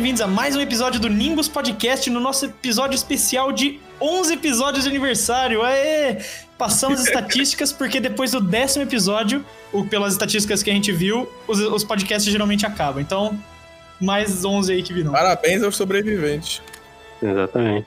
[0.00, 4.84] bem-vindos a mais um episódio do Nimbus Podcast, no nosso episódio especial de 11 episódios
[4.84, 5.62] de aniversário.
[5.62, 6.16] Aê!
[6.56, 11.60] Passamos estatísticas, porque depois do décimo episódio, ou pelas estatísticas que a gente viu, os,
[11.60, 13.02] os podcasts geralmente acabam.
[13.02, 13.38] Então,
[14.00, 15.12] mais 11 aí que virão.
[15.12, 16.62] Parabéns aos sobreviventes.
[17.22, 17.86] Exatamente.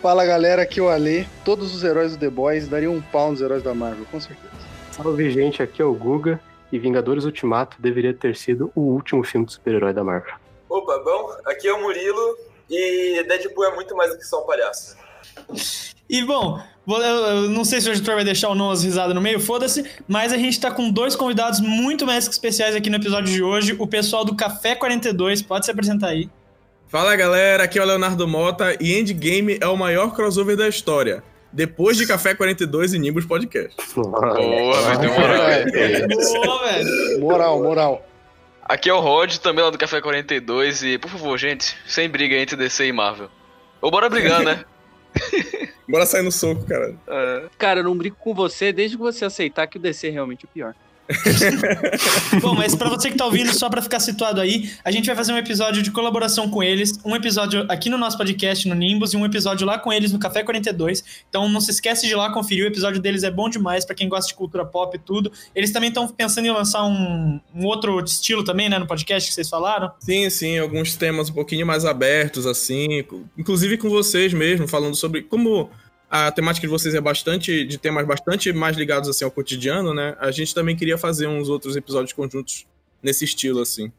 [0.00, 1.26] Fala galera, aqui é o Ale.
[1.44, 4.54] Todos os heróis do The Boys dariam um pau nos heróis da Marvel, com certeza.
[4.92, 6.38] Salve gente, aqui é o Guga.
[6.70, 10.45] E Vingadores Ultimato deveria ter sido o último filme de super-herói da Marvel.
[10.68, 12.36] Opa, bom, aqui é o Murilo
[12.68, 14.96] e Deadpool é muito mais do que só um palhaço.
[16.08, 19.20] E bom, eu não sei se o editor vai deixar ou não as risadas no
[19.20, 22.96] meio, foda-se, mas a gente tá com dois convidados muito mais que especiais aqui no
[22.96, 23.76] episódio de hoje.
[23.78, 26.28] O pessoal do Café 42, pode se apresentar aí.
[26.88, 31.22] Fala galera, aqui é o Leonardo Mota e Endgame é o maior crossover da história.
[31.52, 33.74] Depois de Café 42 e Nimbus Podcast.
[33.94, 34.36] Boa, moral.
[36.46, 37.20] Boa, velho.
[37.20, 38.06] Moral, moral.
[38.68, 40.82] Aqui é o Rod, também lá do Café 42.
[40.82, 43.30] E, por favor, gente, sem briga entre DC e Marvel.
[43.80, 44.64] Ou bora brigar, né?
[45.88, 46.96] Bora sair no soco, cara.
[47.06, 47.44] É.
[47.56, 50.44] Cara, eu não brigo com você desde que você aceitar que o DC é realmente
[50.44, 50.74] o pior.
[52.40, 55.14] Bom, mas para você que tá ouvindo, só para ficar situado aí, a gente vai
[55.14, 59.12] fazer um episódio de colaboração com eles, um episódio aqui no nosso podcast no Nimbus
[59.12, 61.04] e um episódio lá com eles no Café 42.
[61.28, 63.94] Então não se esquece de ir lá conferir, o episódio deles é bom demais para
[63.94, 65.30] quem gosta de cultura pop e tudo.
[65.54, 69.34] Eles também estão pensando em lançar um, um, outro estilo também, né, no podcast que
[69.34, 69.90] vocês falaram.
[70.00, 73.04] Sim, sim, alguns temas um pouquinho mais abertos assim,
[73.38, 75.70] inclusive com vocês mesmo, falando sobre como
[76.10, 80.16] a temática de vocês é bastante de temas bastante mais ligados assim ao cotidiano, né?
[80.20, 82.66] A gente também queria fazer uns outros episódios conjuntos
[83.02, 83.90] nesse estilo assim.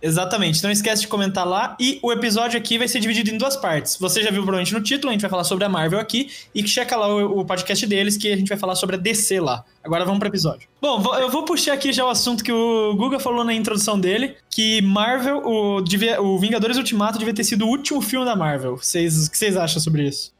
[0.00, 0.62] Exatamente.
[0.62, 1.76] Não esquece de comentar lá.
[1.78, 3.96] E o episódio aqui vai ser dividido em duas partes.
[3.96, 6.30] Você já viu provavelmente no título, a gente vai falar sobre a Marvel aqui.
[6.54, 9.40] E checa lá o, o podcast deles, que a gente vai falar sobre a DC
[9.40, 9.64] lá.
[9.82, 10.68] Agora vamos para episódio.
[10.80, 14.36] Bom, eu vou puxar aqui já o assunto que o Guga falou na introdução dele:
[14.48, 15.82] que Marvel, o,
[16.22, 18.76] o Vingadores Ultimato devia ter sido o último filme da Marvel.
[18.76, 20.37] Vocês, o que vocês acham sobre isso?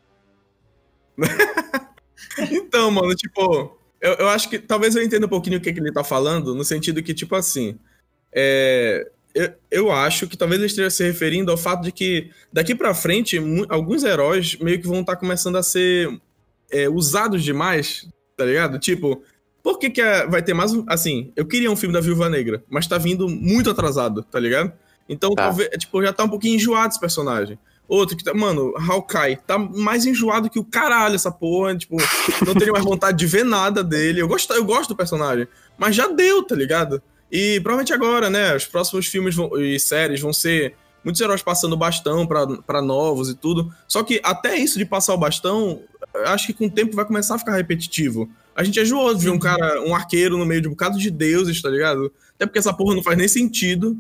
[2.50, 5.80] então, mano, tipo, eu, eu acho que talvez eu entenda um pouquinho o que, que
[5.80, 7.78] ele tá falando, no sentido que, tipo assim,
[8.32, 12.74] é, eu, eu acho que talvez ele esteja se referindo ao fato de que daqui
[12.74, 16.08] para frente alguns heróis meio que vão estar tá começando a ser
[16.70, 18.78] é, usados demais, tá ligado?
[18.78, 19.22] Tipo,
[19.62, 20.84] por que, que é, vai ter mais um.
[20.88, 24.72] Assim, eu queria um filme da Viúva Negra, mas tá vindo muito atrasado, tá ligado?
[25.08, 25.44] Então, tá.
[25.44, 27.58] talvez, tipo, já tá um pouquinho enjoado esse personagem.
[27.88, 31.96] Outro que tá, mano, Hawkeye, tá mais enjoado que o caralho essa porra, tipo,
[32.46, 34.20] não teria mais vontade de ver nada dele.
[34.20, 37.02] Eu gosto, eu gosto do personagem, mas já deu, tá ligado?
[37.32, 41.76] E provavelmente agora, né, os próximos filmes vão, e séries vão ser muitos heróis passando
[41.76, 43.72] bastão para novos e tudo.
[43.86, 45.80] Só que até isso de passar o bastão,
[46.26, 48.28] acho que com o tempo vai começar a ficar repetitivo.
[48.54, 50.98] A gente é enjoou de ver um cara, um arqueiro no meio de um bocado
[50.98, 52.12] de deuses, tá ligado?
[52.34, 53.96] Até porque essa porra não faz nem sentido.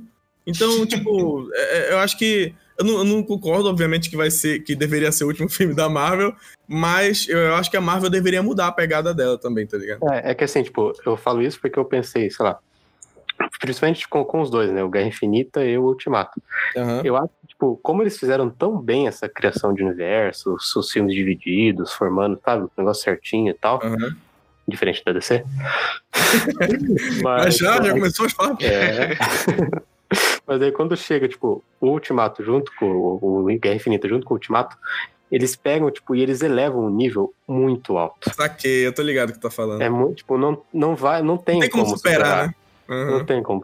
[0.46, 4.30] Então, tipo, é, é, eu acho que eu não, eu não, concordo, obviamente, que vai
[4.30, 6.34] ser que deveria ser o último filme da Marvel,
[6.66, 10.00] mas eu acho que a Marvel deveria mudar a pegada dela também, tá ligado?
[10.12, 12.58] É, é que assim, tipo, eu falo isso porque eu pensei, sei lá,
[13.60, 14.82] principalmente com, com os dois, né?
[14.82, 16.40] O Guerra Infinita e o Ultimato.
[16.76, 17.00] Uhum.
[17.02, 20.90] Eu acho que, tipo, como eles fizeram tão bem essa criação de universo, os, os
[20.90, 23.80] filmes divididos, formando, sabe, o negócio certinho e tal.
[23.82, 24.14] Uhum.
[24.66, 25.44] Diferente da DC.
[27.22, 28.68] mas, mas, já, já começou as partes.
[28.68, 29.16] É.
[30.48, 34.32] Mas aí quando chega, tipo, o Ultimato junto com o, o Guerra Infinita junto com
[34.32, 34.78] o Ultimato,
[35.30, 38.34] eles pegam, tipo, e eles elevam um nível muito alto.
[38.34, 39.82] Saquei, eu tô ligado que tá falando.
[39.82, 42.54] É muito, tipo, não, não vai, não tem, não tem como, como superar, superar, né?
[42.88, 43.18] Uhum.
[43.18, 43.62] Não tem como.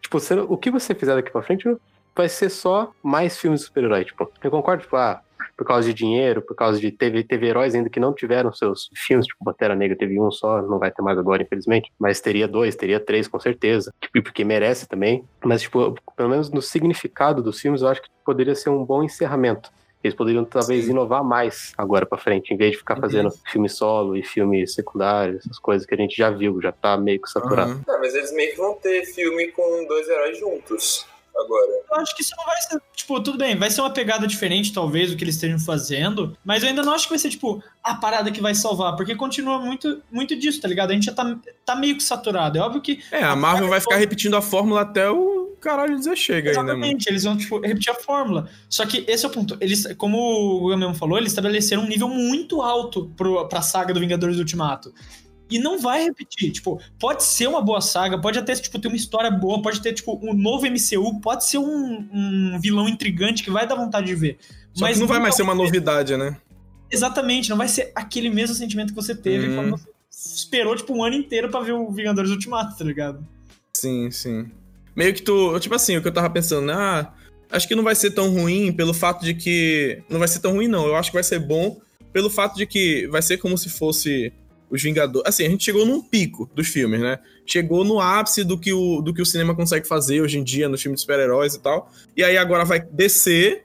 [0.00, 1.68] Tipo, você, o que você fizer daqui pra frente
[2.16, 4.30] vai ser só mais filmes de super-herói, tipo.
[4.42, 5.20] Eu concordo, tipo, ah,
[5.56, 6.90] por causa de dinheiro, por causa de.
[6.90, 10.62] Teve, teve heróis ainda que não tiveram seus filmes, tipo, Pantera Negra teve um só,
[10.62, 11.92] não vai ter mais agora, infelizmente.
[11.98, 13.92] Mas teria dois, teria três, com certeza.
[14.00, 15.24] Tipo, porque merece também.
[15.44, 19.02] Mas, tipo, pelo menos no significado dos filmes, eu acho que poderia ser um bom
[19.02, 19.70] encerramento.
[20.02, 20.90] Eles poderiam talvez Sim.
[20.90, 23.00] inovar mais agora para frente, em vez de ficar uhum.
[23.00, 26.94] fazendo filme solo e filme secundário, essas coisas que a gente já viu, já tá
[26.98, 27.72] meio que saturado.
[27.72, 27.80] Uhum.
[27.86, 31.70] Não, mas eles meio que vão ter filme com dois heróis juntos agora.
[31.90, 34.72] Eu acho que isso não vai ser, tipo, tudo bem, vai ser uma pegada diferente,
[34.72, 37.62] talvez, do que eles estejam fazendo, mas eu ainda não acho que vai ser, tipo,
[37.82, 40.90] a parada que vai salvar, porque continua muito, muito disso, tá ligado?
[40.90, 42.58] A gente já tá, tá meio que saturado.
[42.58, 43.02] É óbvio que.
[43.10, 46.78] É, a Marvel vai ficar repetindo a fórmula até o caralho dizer chega Exatamente, aí,
[46.78, 46.86] né?
[46.86, 48.48] Exatamente, eles vão, tipo, repetir a fórmula.
[48.68, 49.56] Só que esse é o ponto.
[49.60, 53.94] Eles, como o Guga mesmo falou, eles estabeleceram um nível muito alto pro, pra saga
[53.94, 54.92] do Vingadores Ultimato
[55.50, 56.52] e não vai repetir.
[56.52, 59.92] Tipo, pode ser uma boa saga, pode até tipo, ter uma história boa, pode ter
[59.92, 64.14] tipo um novo MCU, pode ser um, um vilão intrigante que vai dar vontade de
[64.14, 64.38] ver.
[64.72, 66.36] Só mas não vai mais ser uma novidade, né?
[66.90, 69.54] Exatamente, não vai ser aquele mesmo sentimento que você teve hum.
[69.56, 73.26] quando você esperou tipo um ano inteiro para ver o Vingadores Ultimato, tá ligado?
[73.72, 74.48] Sim, sim.
[74.94, 75.58] meio que tu.
[75.58, 76.74] Tipo assim, o que eu tava pensando, né?
[76.74, 77.12] Ah,
[77.50, 80.02] acho que não vai ser tão ruim pelo fato de que.
[80.08, 80.86] Não vai ser tão ruim, não.
[80.86, 81.80] Eu acho que vai ser bom
[82.12, 84.32] pelo fato de que vai ser como se fosse
[84.74, 85.28] os Vingadores.
[85.28, 87.20] Assim, a gente chegou num pico dos filmes, né?
[87.46, 90.68] Chegou no ápice do que o, do que o cinema consegue fazer hoje em dia
[90.68, 91.92] nos filmes de super-heróis e tal.
[92.16, 93.62] E aí agora vai descer.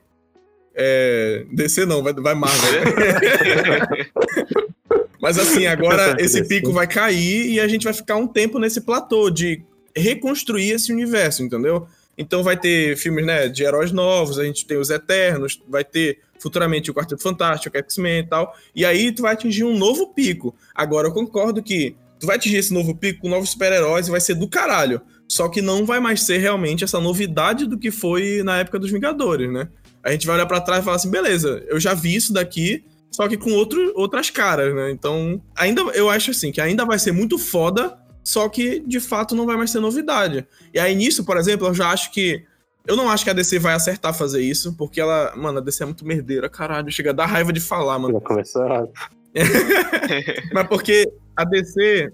[0.76, 1.46] É...
[1.52, 2.84] Descer não, vai, vai Marvel.
[5.20, 8.82] Mas assim, agora esse pico vai cair e a gente vai ficar um tempo nesse
[8.82, 9.62] platô de
[9.96, 11.88] reconstruir esse universo, entendeu?
[12.18, 16.20] Então vai ter filmes, né, de heróis novos, a gente tem os Eternos, vai ter
[16.40, 18.56] futuramente o Quarteto Fantástico, o X-Men e tal.
[18.76, 20.56] E aí tu vai atingir um novo pico.
[20.74, 24.22] Agora eu concordo que tu vai atingir esse novo pico com novos super-heróis e vai
[24.22, 25.02] ser do caralho.
[25.28, 28.92] Só que não vai mais ser realmente essa novidade do que foi na época dos
[28.92, 29.70] Vingadores, né?
[30.04, 32.84] A gente vai olhar para trás e falar assim, beleza, eu já vi isso daqui,
[33.12, 34.92] só que com outro, outras caras, né?
[34.92, 39.36] Então, ainda eu acho assim que ainda vai ser muito foda, só que de fato
[39.36, 40.48] não vai mais ser novidade.
[40.74, 42.44] E aí nisso, por exemplo, eu já acho que
[42.88, 45.84] eu não acho que a DC vai acertar fazer isso, porque ela, mano, a DC
[45.84, 48.16] é muito merdeira, caralho, chega a dar raiva de falar, mano.
[48.16, 48.90] Já começou errado.
[50.54, 52.12] Mas porque a DC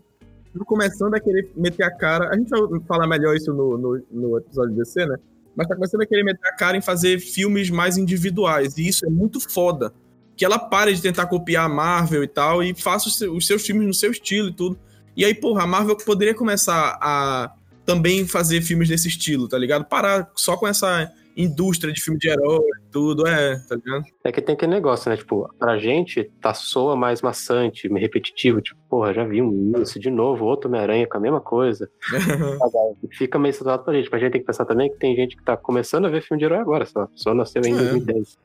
[0.63, 2.29] começando a querer meter a cara.
[2.29, 5.17] A gente vai falar melhor isso no, no, no episódio de DC, né?
[5.55, 8.77] Mas tá começando a querer meter a cara em fazer filmes mais individuais.
[8.77, 9.91] E isso é muito foda.
[10.37, 13.47] Que ela pare de tentar copiar a Marvel e tal e faça os seus, os
[13.47, 14.77] seus filmes no seu estilo e tudo.
[15.15, 17.53] E aí, porra, a Marvel poderia começar a
[17.85, 19.85] também fazer filmes desse estilo, tá ligado?
[19.85, 24.05] Parar só com essa indústria de filme de herói tudo, é, tá ligado?
[24.23, 25.17] É que tem aquele negócio, né?
[25.17, 28.61] Tipo, pra gente tá soa mais maçante, repetitivo.
[28.61, 31.89] Tipo, porra, já vimos isso de novo, outro Homem-Aranha com a mesma coisa.
[33.11, 34.09] Fica meio saturado pra gente.
[34.09, 36.21] Mas a gente tem que pensar também que tem gente que tá começando a ver
[36.21, 37.07] filme de herói agora, só.
[37.13, 37.77] Só nasceu em É.
[37.77, 38.37] 2010.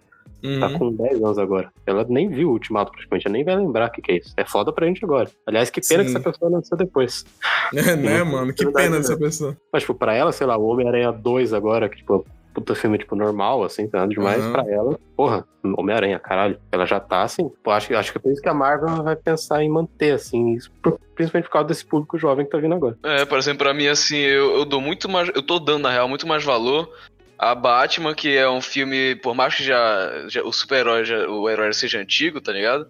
[0.58, 0.78] Tá Uhum.
[0.78, 1.70] com 10 anos agora.
[1.86, 3.26] Ela nem viu o Ultimato, praticamente.
[3.26, 4.32] Ela nem vai lembrar o que, que é isso.
[4.36, 5.28] É foda pra gente agora.
[5.46, 6.10] Aliás, que pena Sim.
[6.10, 7.24] que essa pessoa nasceu depois.
[7.76, 8.52] É, né, mano?
[8.52, 8.96] Que pena né?
[8.98, 9.56] dessa pessoa.
[9.72, 13.14] Mas, tipo, pra ela, sei lá, o Homem-Aranha 2 agora, que, tipo, puta filme, tipo,
[13.14, 14.42] normal, assim, tá nada demais.
[14.42, 14.52] Aham.
[14.52, 16.58] Pra ela, porra, Homem-Aranha, caralho.
[16.72, 19.04] Ela já tá, assim, pô, acho, que- acho que é por isso que a Marvel
[19.04, 22.58] vai pensar em manter, assim, isso, por- principalmente por causa desse público jovem que tá
[22.58, 22.98] vindo agora.
[23.04, 25.28] É, por exemplo, pra mim, assim, eu, eu dou muito mais.
[25.34, 26.90] Eu tô dando, na real, muito mais valor
[27.40, 31.72] a Batman, que é um filme, por mais que já, já o super-herói, o herói
[31.72, 32.86] seja antigo, tá ligado?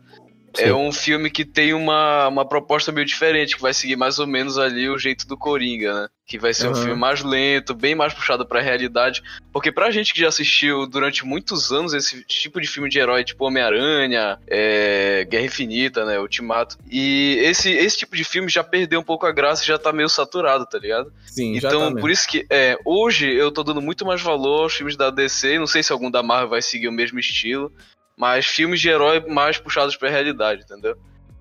[0.55, 0.64] Sim.
[0.64, 4.26] É um filme que tem uma, uma proposta meio diferente, que vai seguir mais ou
[4.26, 6.08] menos ali o jeito do Coringa, né?
[6.26, 6.82] Que vai ser um Aham.
[6.82, 9.23] filme mais lento, bem mais puxado pra realidade.
[9.52, 13.25] Porque pra gente que já assistiu durante muitos anos esse tipo de filme de herói,
[13.25, 16.19] tipo Homem-Aranha, é, Guerra Infinita, né?
[16.19, 16.76] Ultimato.
[16.91, 19.93] E esse, esse tipo de filme já perdeu um pouco a graça e já tá
[19.93, 21.12] meio saturado, tá ligado?
[21.26, 24.75] Sim, Então, tá por isso que é, hoje eu tô dando muito mais valor aos
[24.75, 25.58] filmes da DC.
[25.58, 27.73] Não sei se algum da Marvel vai seguir o mesmo estilo.
[28.20, 30.94] Mas filmes de herói mais puxados pra realidade, entendeu?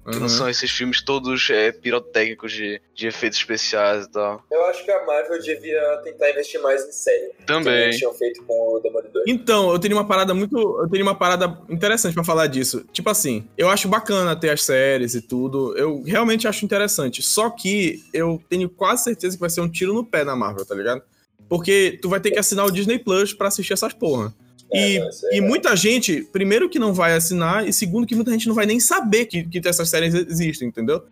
[0.10, 0.22] Que Uhum.
[0.22, 4.42] não são esses filmes todos é, pirotécnicos de, de efeitos especiais e tal.
[4.50, 7.34] Eu acho que a Marvel devia tentar investir mais em série.
[7.38, 7.74] Que Também.
[7.84, 9.22] eles tinham feito com o Demolidor.
[9.28, 10.58] Então, eu teria uma parada muito.
[10.58, 12.86] Eu teria uma parada interessante pra falar disso.
[12.94, 15.78] Tipo assim, eu acho bacana ter as séries e tudo.
[15.78, 17.22] Eu realmente acho interessante.
[17.22, 20.66] Só que eu tenho quase certeza que vai ser um tiro no pé na Marvel,
[20.66, 21.04] tá ligado?
[21.48, 24.34] Porque tu vai ter que assinar o Disney Plus pra assistir essas porra.
[24.72, 25.42] E, É, não, aí e é.
[25.42, 28.80] muita gente, primeiro que não vai assinar, e segundo que muita gente não vai nem
[28.80, 31.04] saber que, que essas séries existem, entendeu?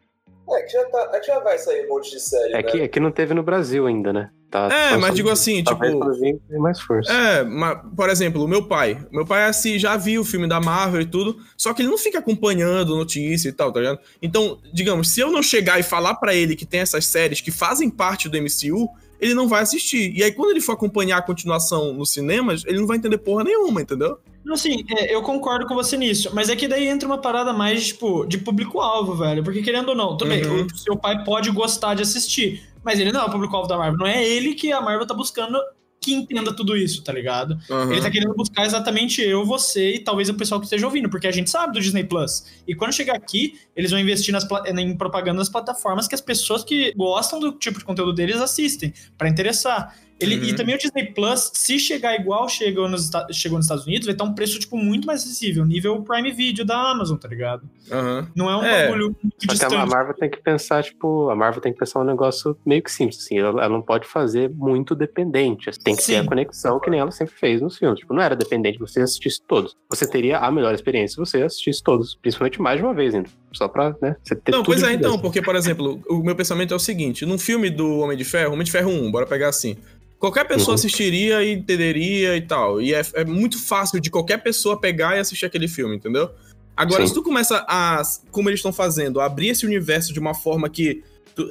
[0.50, 2.64] É, que já, tá, é que já vai sair um monte de série, É né?
[2.64, 4.30] que, é que não teve no Brasil ainda, né?
[4.50, 5.76] Tá, É, tá mas digo assim, tipo.
[5.76, 7.12] quando vir, tem mais força.
[7.12, 8.98] É, mas, por exemplo, o meu pai.
[9.12, 11.98] Meu pai, assim, já viu o filme da Marvel e tudo, só que ele não
[11.98, 14.00] fica acompanhando notícia e tal, tá ligado?
[14.22, 17.52] Então, digamos, se eu não chegar e falar pra ele que tem essas séries que
[17.52, 18.88] fazem parte do MCU,
[19.20, 20.14] ele não vai assistir.
[20.16, 23.44] E aí, quando ele for acompanhar a continuação nos cinemas, ele não vai entender porra
[23.44, 24.20] nenhuma, entendeu?
[24.44, 27.52] Não, Assim, é, eu concordo com você nisso, mas é que daí entra uma parada
[27.52, 29.44] mais, tipo, de público-alvo, velho.
[29.44, 30.66] Porque querendo ou não, bem, Uhum.
[30.66, 33.98] o seu pai pode gostar de assistir, mas ele não é o público-alvo da Marvel.
[34.00, 35.60] Não é ele que a Marvel tá buscando
[36.08, 37.60] que entenda tudo isso, tá ligado?
[37.70, 37.92] Aham.
[37.92, 41.28] Ele tá querendo buscar exatamente eu, você e talvez o pessoal que esteja ouvindo, porque
[41.28, 42.46] a gente sabe do Disney Plus.
[42.66, 46.64] E quando chegar aqui, eles vão investir nas, em propaganda nas plataformas que as pessoas
[46.64, 49.94] que gostam do tipo de conteúdo deles assistem, pra interessar.
[50.20, 50.44] Ele, Uhum.
[50.46, 54.14] E também o Disney Plus, se chegar igual chegou nos, chegou nos Estados Unidos, vai
[54.16, 57.64] estar um preço, tipo, muito mais acessível, nível Prime Video da Amazon, tá ligado?
[57.92, 58.28] Aham.
[58.36, 58.86] Não é um É.
[58.88, 59.90] bagulho muito Só que a distante.
[59.90, 63.20] Marvel tem que pensar, tipo, a Marvel tem que pensar um negócio meio que simples,
[63.20, 66.20] assim, ela, ela não pode fazer muito dependente, tem que ter Sim.
[66.20, 69.42] a conexão que nem ela sempre fez nos filmes, tipo, não era dependente, você assistisse
[69.48, 73.14] todos, você teria a melhor experiência se você assistisse todos, principalmente mais de uma vez
[73.14, 76.24] ainda, só pra, né, você ter Não, tudo pois é, então, porque, por exemplo, o
[76.24, 79.12] meu pensamento é o seguinte: num filme do Homem de Ferro, Homem de Ferro 1,
[79.12, 79.78] bora pegar assim.
[80.20, 80.74] Qualquer pessoa Uhum.
[80.76, 82.82] assistiria e entenderia e tal.
[82.82, 86.30] E é, é muito fácil de qualquer pessoa pegar e assistir aquele filme, entendeu?
[86.76, 87.08] Agora, Sim.
[87.10, 90.70] se tu começa a, como eles estão fazendo, a abrir esse universo de uma forma
[90.70, 91.04] que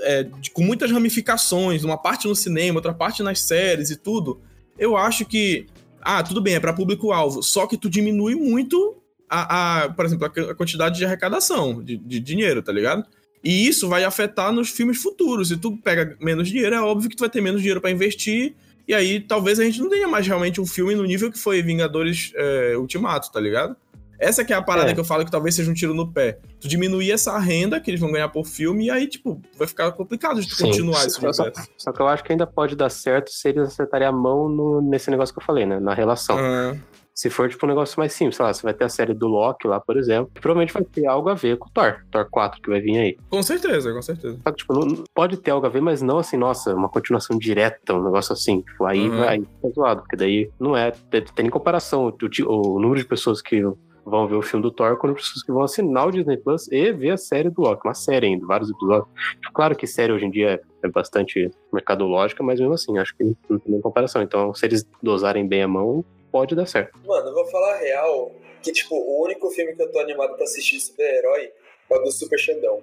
[0.03, 4.41] é, de- com muitas ramificações, uma parte no cinema, outra parte nas séries e tudo,
[4.77, 5.67] eu acho que,
[6.03, 8.97] ah, tudo bem, é pra público-alvo, só que tu diminui muito
[9.31, 13.05] a, a, por exemplo, a, a quantidade de arrecadação de, de dinheiro, tá ligado?
[13.47, 15.49] E isso vai afetar nos filmes futuros.
[15.49, 18.55] Se tu pega menos dinheiro, é óbvio que tu vai ter menos dinheiro pra investir.
[18.89, 21.63] E aí talvez a gente não tenha mais realmente um filme no nível que foi
[21.63, 23.77] Vingadores é, Ultimato, tá ligado?
[24.19, 24.95] Essa que é a parada É.
[24.95, 26.39] que eu falo que talvez seja um tiro no pé.
[26.59, 29.93] Tu diminuir essa renda que eles vão ganhar por filme e aí, tipo, vai ficar
[29.93, 30.65] complicado de tu Sim.
[30.67, 34.09] continuar esse Só, só que eu acho que ainda pode dar certo se eles acertarem
[34.09, 35.79] a mão no- nesse negócio que eu falei, né?
[35.79, 36.37] Na relação.
[36.39, 36.75] Ah,
[37.19, 39.27] Se for, tipo, um negócio mais simples, sei lá, você vai ter a série do
[39.27, 42.29] Loki lá, por exemplo, que provavelmente vai ter algo a ver com o Thor, Thor
[42.31, 43.17] 4 que vai vir aí.
[43.31, 44.39] com certeza, com certeza.
[44.45, 47.39] Só que, tipo, não- pode ter algo a ver, mas não assim, nossa, uma continuação
[47.39, 48.61] direta, um negócio assim.
[48.61, 49.17] Tipo, aí Uhum.
[49.17, 53.01] vai tá zoado, porque daí não é, tem, tem nem comparação o, ti- o número
[53.01, 53.63] de pessoas que
[54.05, 56.11] vão ver o filme do Thor com o número de pessoas que vão assinar o
[56.13, 59.09] Disney Plus e ver a série do Loki, uma série ainda, vários episódios.
[59.41, 63.25] Tipo, claro que série hoje em dia é bastante mercadológica, mas mesmo assim, acho que
[63.49, 64.21] não tem nem comparação.
[64.21, 66.05] Então, se eles dosarem bem a mão,
[66.37, 66.99] pode dar certo.
[67.05, 70.35] Mano, eu vou falar a real que, tipo, o único filme que eu tô animado
[70.35, 71.51] pra assistir de super-herói
[71.91, 72.83] é o do Super Xandão.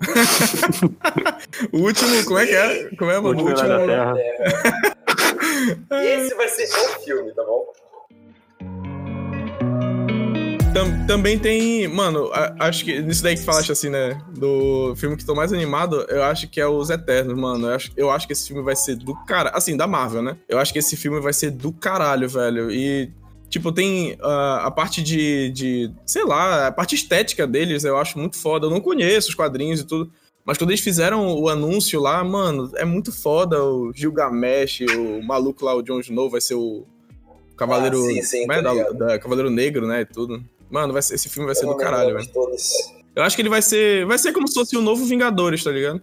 [1.72, 2.90] O último, como é que é?
[2.96, 3.28] Como é, mano?
[3.28, 3.68] O Último último.
[3.68, 4.20] Herói da Terra.
[5.90, 6.14] É.
[6.24, 7.72] Esse vai ser o filme, tá bom?
[10.72, 11.86] Tam- também tem.
[11.86, 13.00] Mano, a- acho que.
[13.02, 14.18] Nisso daí que falaste assim, né?
[14.36, 17.66] Do filme que tô mais animado, eu acho que é Os Eternos, mano.
[17.66, 19.50] Eu acho, eu acho que esse filme vai ser do cara.
[19.50, 20.36] Assim, da Marvel, né?
[20.48, 22.70] Eu acho que esse filme vai ser do caralho, velho.
[22.70, 23.10] E.
[23.50, 25.90] Tipo, tem ah, a parte de, de.
[26.06, 28.66] Sei lá, a parte estética deles eu acho muito foda.
[28.66, 30.10] Eu não conheço os quadrinhos e tudo.
[30.44, 33.62] Mas quando eles fizeram o anúncio lá, mano, é muito foda.
[33.62, 36.84] O Gilgamesh, o maluco lá, o Jon Snow, vai ser o
[37.56, 37.98] Cavaleiro.
[37.98, 38.62] Ah, sim, sim, é?
[38.62, 40.00] tô Da, da Cavaleiro Negro, né?
[40.00, 40.42] E tudo.
[40.72, 42.30] Mano, vai ser- esse filme vai ser Eu do não lembro caralho, velho.
[43.14, 44.06] Eu acho que ele vai ser.
[44.06, 46.00] Vai ser como se fosse o novo Vingadores, tá ligado?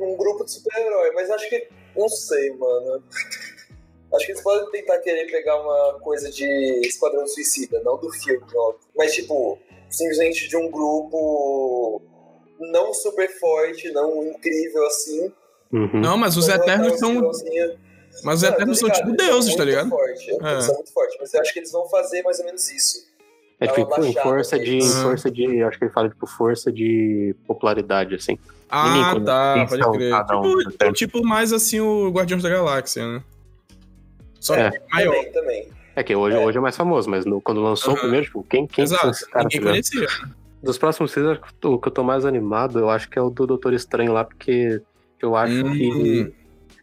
[0.00, 1.68] Um grupo de super-herói, mas acho que.
[1.96, 3.02] Não sei, mano.
[4.14, 6.44] Acho que eles podem tentar querer pegar uma coisa de
[6.86, 8.86] Esquadrão Suicida, não do filme, óbvio.
[8.94, 9.58] Mas, tipo,
[9.88, 12.02] simplesmente de um grupo
[12.60, 15.32] não super forte, não incrível assim.
[15.72, 15.98] Uhum.
[16.02, 17.14] Não, mas os mas Eternos são.
[18.22, 19.88] Mas os Eternos são tipo deuses, tá ligado?
[19.88, 20.52] Forte, É.
[20.52, 22.98] Eles são muito fortes, mas eu acho que eles vão fazer mais ou menos isso.
[23.64, 25.62] É tipo, uma em baixada força de, em força de.
[25.62, 28.38] Acho que ele fala, tipo, força de popularidade, assim.
[28.68, 30.14] Ah, Nico, tá, pode crer.
[30.14, 30.92] um, Tipo, certo?
[30.94, 33.22] tipo mais assim o Guardiões da Galáxia, né?
[34.40, 34.70] Só É.
[34.70, 35.12] que maior.
[35.14, 35.68] Também, também.
[35.94, 38.00] É que hoje é, hoje é mais famoso, mas no- quando lançou o Aham.
[38.02, 39.10] primeiro, tipo, quem, quem Exato.
[39.10, 39.52] esses caras?
[39.52, 40.06] Ninguém conhecia.
[40.62, 43.22] Dos próximos filmes, acho que o que eu tô mais animado, eu acho que é
[43.22, 44.80] o do Doutor Estranho lá, porque
[45.20, 45.72] eu acho Hum.
[45.74, 46.32] que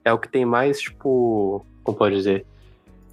[0.05, 2.45] é o que tem mais, tipo, como pode dizer?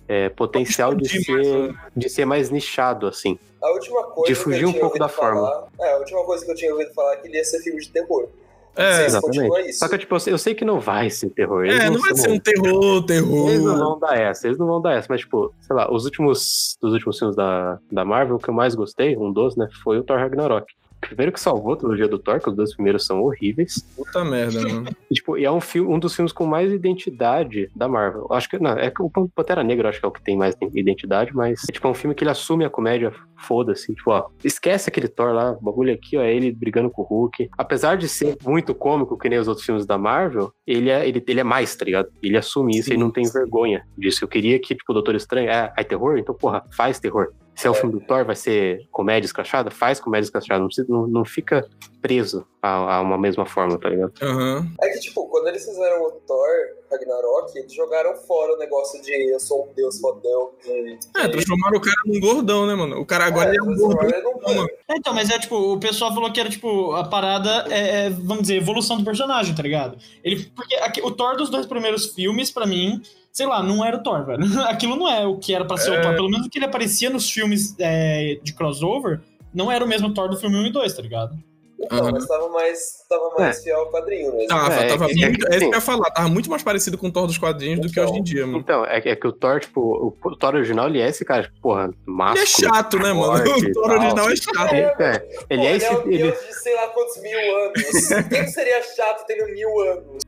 [0.08, 3.38] É, potencial de ser, de ser mais nichado, assim.
[3.62, 5.40] A última coisa De fugir que eu um tinha pouco ouvido da forma.
[5.40, 7.60] falar- É, a última coisa que eu tinha ouvido falar é que ele ia ser
[7.62, 8.28] filme de terror.
[8.76, 9.72] É, Sim, Exatamente.
[9.72, 11.64] Só que, tipo, eu sei, eu sei que não vai ser terror.
[11.64, 13.48] Eles é, não vai são- ser um terror, terror.
[13.48, 16.04] Eles não vão dar essa, eles não vão dar essa, mas, tipo, sei lá, os
[16.04, 19.66] últimos, dos últimos filmes da, da Marvel, o que eu mais gostei, um dos, né,
[19.82, 20.66] foi o Thor Ragnarok.
[21.06, 23.86] Primeiro que salvou a trilogia do Thor, que os dois primeiros são horríveis.
[23.96, 24.88] Puta merda, mano.
[25.10, 28.26] E, tipo, e é um, filme, um dos filmes com mais identidade da Marvel.
[28.30, 30.56] Acho que, não, é que o Pantera Negra acho que é o que tem mais
[30.74, 33.94] identidade, mas é, tipo, é um filme que ele assume a comédia, foda-se.
[33.94, 37.04] Tipo, ó, esquece aquele Thor lá, o bagulho aqui, ó, é ele brigando com o
[37.04, 37.48] Hulk.
[37.56, 41.22] Apesar de ser muito cômico, que nem os outros filmes da Marvel, ele é, ele,
[41.26, 42.08] ele é mais, tá ligado?
[42.22, 44.24] Ele assume isso e não tem vergonha disso.
[44.24, 46.18] Eu queria que, tipo, o Doutor Estranho, é, é terror?
[46.18, 47.28] Então, porra, faz terror.
[47.54, 49.70] Se é o filme do Thor, vai ser comédia escrachada?
[49.70, 50.60] Faz comédia escrachada.
[50.60, 51.66] Não, precisa- não, não fica
[52.06, 54.12] preso a, a uma mesma forma, tá ligado?
[54.22, 54.70] Aham.
[54.80, 56.46] É que, tipo, quando eles fizeram o Thor
[56.90, 60.50] Ragnarok, eles jogaram fora o negócio de eu sou um deus fodão.
[60.64, 60.98] De...
[61.16, 63.00] É, transformaram o cara num gordão, né, mano?
[63.00, 64.66] O cara agora ele é um gordão.
[64.88, 68.10] É, Então, mas é tipo, o pessoal falou que era tipo, a parada é, é,
[68.10, 69.98] vamos dizer, evolução do personagem, tá ligado?
[70.22, 73.96] Ele, porque aqui- o Thor dos dois primeiros filmes, pra mim, sei lá, não era
[73.96, 74.42] o Thor, velho.
[74.70, 76.00] Aquilo não é o que era pra ser o É.
[76.02, 76.14] Thor.
[76.14, 79.20] Pelo menos o que ele aparecia nos filmes é, de crossover,
[79.52, 81.34] não era o mesmo Thor do filme 1 e 2, tá ligado?
[81.78, 82.12] Então, Aham.
[82.12, 84.48] mas tava mais, tava mais fiel ao quadrinho mesmo.
[84.48, 85.46] Tava, É, tava é que- muito.
[85.46, 86.10] é que É isso que eu ia falar.
[86.10, 88.10] Tava muito mais parecido com o Thor dos quadrinhos do que Então.
[88.10, 88.58] hoje em dia, mano.
[88.58, 91.22] Então, é, que- é que o Thor, tipo, o, o Thor original, ele é esse
[91.24, 92.38] cara, tipo, porra, másculo.
[92.38, 93.44] Ele é chato, né, mano?
[93.70, 94.74] O Thor original é chato.
[94.74, 95.94] É, é, ele Pô, é esse.
[95.94, 97.74] um Ele, deus de sei lá quantos mil anos.
[98.30, 100.22] Quem que seria chato tendo mil anos?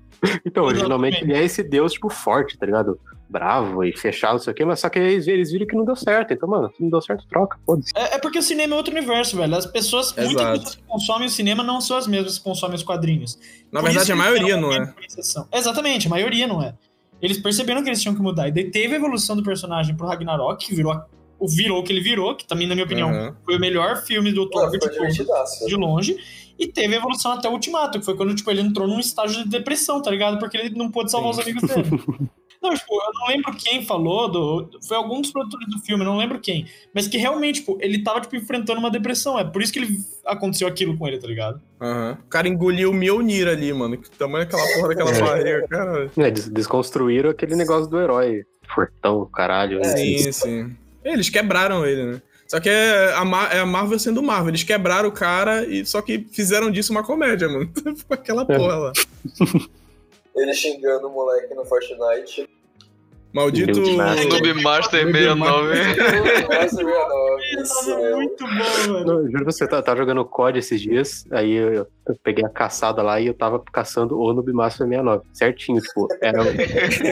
[0.45, 3.01] então, originalmente ele é esse deus, tipo, forte, tá ligado?
[3.29, 5.85] Bravo e fechado, não sei o quê, mas só que eles, eles viram que não
[5.85, 6.33] deu certo.
[6.33, 7.93] Então, mano, se não deu certo, troca, foda-se.
[7.95, 9.55] É, é porque o cinema é outro universo, velho.
[9.55, 10.59] As pessoas, muitas Exato.
[10.59, 13.39] pessoas que consomem o cinema não são as mesmas que consomem os quadrinhos.
[13.71, 14.95] Na Por verdade, a maioria não é.
[15.53, 16.75] Exatamente, a maioria não é.
[17.21, 18.49] Eles perceberam que eles tinham que mudar.
[18.49, 21.07] E daí teve a evolução do personagem pro Ragnarok, que virou a
[21.39, 23.37] o virou que ele virou, que também, na minha opinião, Aham.
[23.45, 26.17] foi o melhor filme do Thor Mano, de de longe.
[26.59, 29.45] E teve a evolução até o Ultimato, que foi quando tipo, ele entrou num estágio
[29.45, 30.39] de depressão, tá ligado?
[30.41, 31.89] Porque ele não pôde salvar os amigos dele.
[32.61, 36.09] Não, tipo, eu não lembro quem falou, do, foi algum dos produtores do filme, eu
[36.09, 36.67] não lembro quem.
[36.95, 39.39] Mas que realmente, tipo, ele tava, tipo, enfrentando uma depressão.
[39.39, 41.61] É por isso que ele aconteceu aquilo com ele, tá ligado?
[41.81, 42.19] Aham.
[42.25, 43.97] O cara engoliu o Mjolnir ali, mano.
[43.97, 45.21] Que tamanho aquela porra daquela É.
[45.21, 46.11] barreira, cara.
[46.17, 48.45] É, des- desconstruíram aquele negócio do herói.
[48.75, 49.79] Fortão, caralho.
[49.81, 50.77] É, Sim, sim.
[51.05, 52.23] Eles quebraram ele, né?
[52.49, 54.49] Só que é a, Mar- é a Marvel sendo Marvel.
[54.49, 57.71] Eles quebraram o cara e só que fizeram disso uma comédia, mano.
[57.97, 58.93] Ficou aquela porra lá.
[60.41, 62.49] Ele xingando o moleque no Fortnite.
[63.33, 63.79] Maldito.
[63.81, 65.75] Noob Master 69.
[66.49, 67.39] Nossa, minha nova.
[67.63, 69.05] Isso é muito bom, mano.
[69.05, 71.87] Não, juro pra você, eu tava, tava jogando COD esses dias, aí eu, eu
[72.23, 75.23] peguei a caçada lá e eu tava caçando o Noob Master 69.
[75.33, 76.43] Certinho, tipo, era.
[76.43, 76.55] o,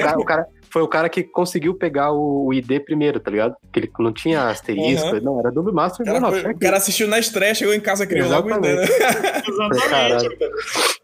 [0.03, 3.55] cara, o cara- foi o cara que conseguiu pegar o, o ID primeiro, tá ligado?
[3.73, 5.21] Que ele não tinha asterisco, Uhum.
[5.23, 6.43] não, era Noob Master O cara, 69.
[6.43, 8.85] foi- o cara assistiu na estreia, chegou em casa, criou logo Exatamente.
[8.93, 9.43] ideia.
[9.49, 9.89] Exatamente.
[9.89, 10.37] Caralho.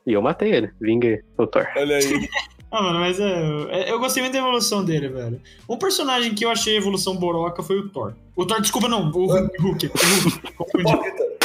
[0.07, 1.67] E eu matei ele, vinguei o Thor.
[1.77, 2.29] Olha aí.
[2.73, 3.33] Ah, mano, mas é,
[3.71, 5.41] é- Eu gostei muito da evolução dele, velho.
[5.69, 8.15] Um personagem que eu achei a evolução boroca foi o Thor.
[8.35, 9.57] O Thor, desculpa, não, o Hulk.
[9.59, 9.91] o Hulk.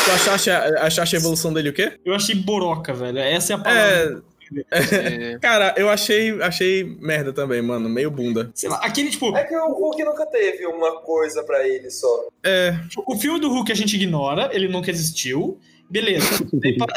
[0.08, 2.00] Tu achaste, a- achaste a evolução dele o quê?
[2.06, 3.18] Eu achei boroca, velho.
[3.20, 4.24] Essa é a palavra.
[4.24, 4.38] É.
[4.50, 7.90] E- Cara, eu achei, achei merda também, mano.
[7.90, 8.50] Meio bunda.
[8.56, 12.28] Sei lá, aquele, tipo, É que o Hulk nunca teve uma coisa pra ele só.
[12.42, 12.74] É.
[13.06, 15.60] o filme do Hulk a gente ignora, ele nunca existiu.
[15.90, 16.26] Beleza.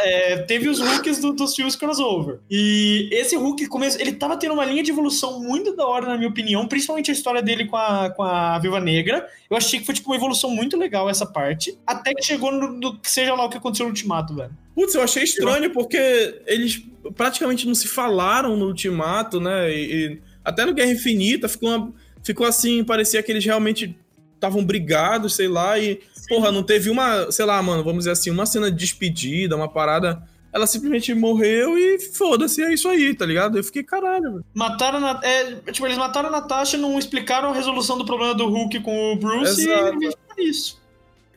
[0.03, 2.39] É, teve os Hulks do- dos filmes crossover.
[2.51, 3.69] E esse Hulk,
[3.99, 6.67] ele tava tendo uma linha de evolução muito da hora, na minha opinião.
[6.67, 9.27] Principalmente a história dele com a, com a Viva Negra.
[9.49, 11.79] Eu achei que foi, tipo, uma evolução muito legal essa parte.
[11.87, 14.51] Até que chegou no, no- seja lá o que aconteceu no Ultimato, velho.
[14.75, 16.83] Putz, eu achei estranho porque eles
[17.15, 19.71] praticamente não se falaram no Ultimato, né?
[19.73, 21.93] E, e até no Guerra Infinita ficou, uma-
[22.25, 23.97] ficou assim, parecia que eles realmente
[24.35, 26.01] estavam brigados, sei lá, e
[26.31, 29.69] porra, não teve uma, sei lá, mano, vamos dizer assim, uma cena de despedida, uma
[29.69, 30.23] parada.
[30.53, 33.59] Ela simplesmente morreu e foda-se, é isso aí, tá ligado?
[33.59, 34.45] Eu fiquei, caralho, velho.
[34.55, 38.35] Mataram a Nat- é, tipo, eles mataram a Natasha, não explicaram a resolução do problema
[38.35, 40.03] do Hulk com o Bruce Exato.
[40.03, 40.81] e é isso.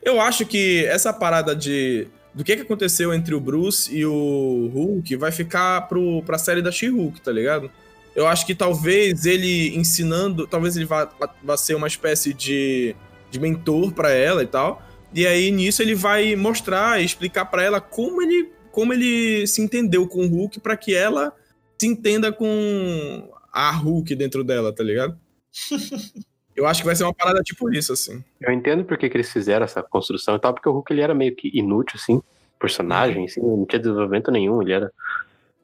[0.02, 4.68] Eu acho que essa parada de do que, que aconteceu entre o Bruce e o
[4.74, 7.70] Hulk vai ficar pro, pra série da She-Hulk, tá ligado?
[8.16, 11.08] Eu acho que talvez ele ensinando, talvez ele vá,
[11.42, 12.96] vá ser uma espécie de,
[13.34, 14.80] de mentor pra ela e tal.
[15.12, 19.60] E aí nisso ele vai mostrar e explicar pra ela como ele, como ele se
[19.60, 21.32] entendeu com o Hulk pra que ela
[21.78, 25.18] se entenda com a Hulk dentro dela, tá ligado?
[26.56, 28.22] Eu acho que vai ser uma parada tipo isso, assim.
[28.40, 31.12] Eu entendo por que, eles fizeram essa construção e tal, porque o Hulk ele era
[31.12, 32.22] meio que inútil, assim,
[32.60, 34.92] personagem, assim, não tinha desenvolvimento nenhum, ele era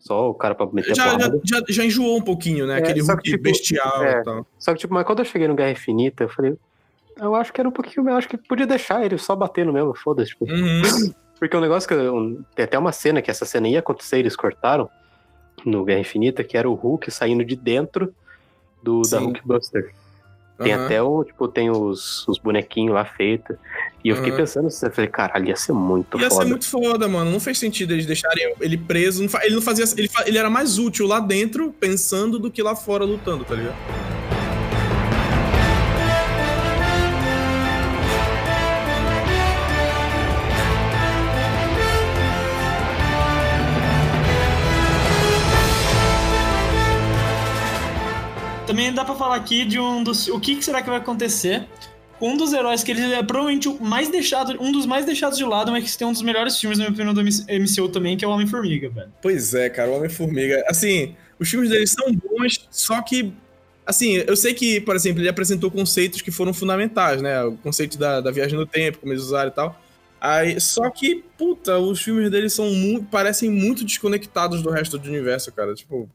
[0.01, 1.41] só o cara pra meter já, já, porrada.
[1.45, 2.75] já, já enjoou um pouquinho, né?
[2.75, 4.21] É, Aquele só Hulk que, tipo, bestial é.
[4.21, 4.47] e tal.
[4.59, 6.57] Só que, tipo, mas quando eu cheguei no Guerra Infinita, eu falei,
[7.21, 9.95] eu acho que era um pouquinho, eu acho que podia deixar ele só batendo mesmo,
[9.95, 11.13] foda-se, tipo, Uhum.
[11.39, 11.95] Porque o negócio que.
[12.55, 14.91] tem até uma cena que essa cena ia acontecer, eles cortaram
[15.65, 18.15] no Guerra Infinita, que era o Hulk saindo de dentro
[18.83, 19.25] do, da Sim.
[19.25, 19.91] Hulkbuster.
[20.63, 20.85] Tem Aham.
[20.85, 23.57] até o, tipo, tem os, os bonequinhos lá feitos.
[24.05, 24.37] E eu fiquei Aham.
[24.43, 26.43] pensando, eu falei, caralho, ia ser muito Ia foda.
[26.43, 27.31] ser muito foda, mano.
[27.31, 29.25] Não fez sentido eles deixarem ele preso.
[29.43, 29.87] Ele não fazia.
[29.97, 34.00] Ele, ele era mais útil lá dentro, pensando, do que lá fora lutando, tá ligado?
[48.81, 50.27] Também dá pra falar aqui de um dos.
[50.29, 51.67] O que, que será que vai acontecer
[52.19, 54.57] um dos heróis que ele é provavelmente o mais deixado.
[54.59, 56.95] Um dos mais deixados de lado, mas que tem um dos melhores filmes, na minha
[56.95, 59.13] opinião, do MCU também, que é o Homem-Formiga, velho.
[59.21, 60.65] Pois é, cara, o Homem-Formiga.
[60.67, 63.35] Assim, os filmes dele são bons, só que.
[63.85, 67.45] Assim, eu sei que, por exemplo, ele apresentou conceitos que foram fundamentais, né?
[67.45, 69.79] O conceito da, da viagem no tempo, como eles usaram e tal.
[70.19, 72.67] Aí, só que, puta, os filmes dele são
[73.11, 75.75] parecem muito desconectados do resto do universo, cara.
[75.75, 76.09] Tipo,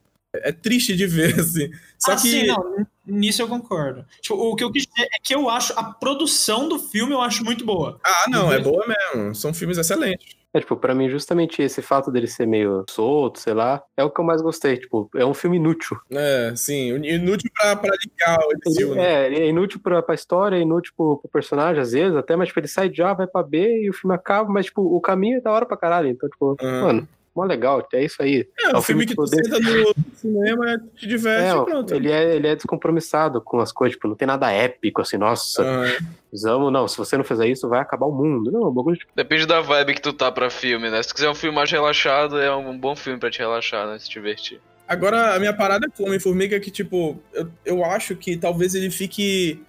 [0.44, 1.70] é triste de ver, assim.
[1.98, 2.22] Só ah, que.
[2.22, 4.06] sim, não, nisso eu concordo.
[4.22, 7.22] Tipo, o que eu quis dizer é que eu acho a produção do filme eu
[7.22, 8.00] acho muito boa.
[8.04, 9.34] Ah, não, é boa mesmo.
[9.36, 10.36] São filmes excelentes.
[10.54, 14.10] É, tipo, pra mim, justamente esse fato dele ser meio solto, sei lá, é o
[14.10, 14.78] que eu mais gostei.
[14.78, 15.98] Tipo, é um filme inútil.
[16.10, 16.96] É, sim.
[16.96, 19.28] Inútil pra, pra ligar o MCU, Ele- né?
[19.28, 22.48] é, é inútil pra, pra história, é inútil pro, pro personagem, às vezes, até, mas
[22.48, 25.02] tipo, ele sai de A, vai pra B e o filme acaba, mas tipo, o
[25.02, 26.08] caminho é da hora pra caralho.
[26.08, 26.82] Então, tipo, Aham.
[26.84, 28.48] mano, mó legal, é isso aí.
[28.60, 31.94] É, É um filme filme, que tu senta no cinema, te diverte É, e pronto.
[31.94, 35.64] ele é, ele é descompromissado com as coisas, tipo, não tem nada épico, assim, nossa,
[35.64, 38.52] Ah, precisamos, não, se você não fizer isso, vai acabar o mundo.
[38.52, 41.02] Não, o bagulho, tipo, Depende da vibe que tu tá pra filme, né?
[41.04, 44.00] Se tu quiser um filme mais relaxado, é um bom filme pra te relaxar, né?
[44.00, 44.60] Se divertir.
[44.88, 48.76] Agora, a minha parada com o Homem-Formiga é que, tipo, eu, eu acho que talvez
[48.76, 49.64] ele fique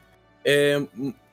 [0.44, 0.78] é,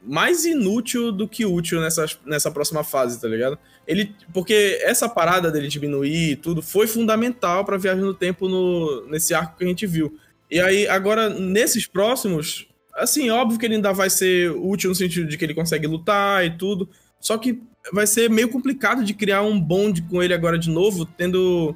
[0.06, 3.58] mais inútil do que útil nessa, nessa próxima fase, tá ligado?
[3.88, 9.06] Ele, porque essa parada dele diminuir e tudo foi fundamental pra viagem no tempo no,
[9.08, 10.18] nesse arco que a gente viu.
[10.50, 15.28] E aí, agora, nesses próximos, assim, óbvio que ele ainda vai ser útil no sentido
[15.28, 16.90] de que ele consegue lutar e tudo,
[17.20, 17.62] só que
[17.92, 21.76] vai ser meio complicado de criar um bonde com ele agora de novo, tendo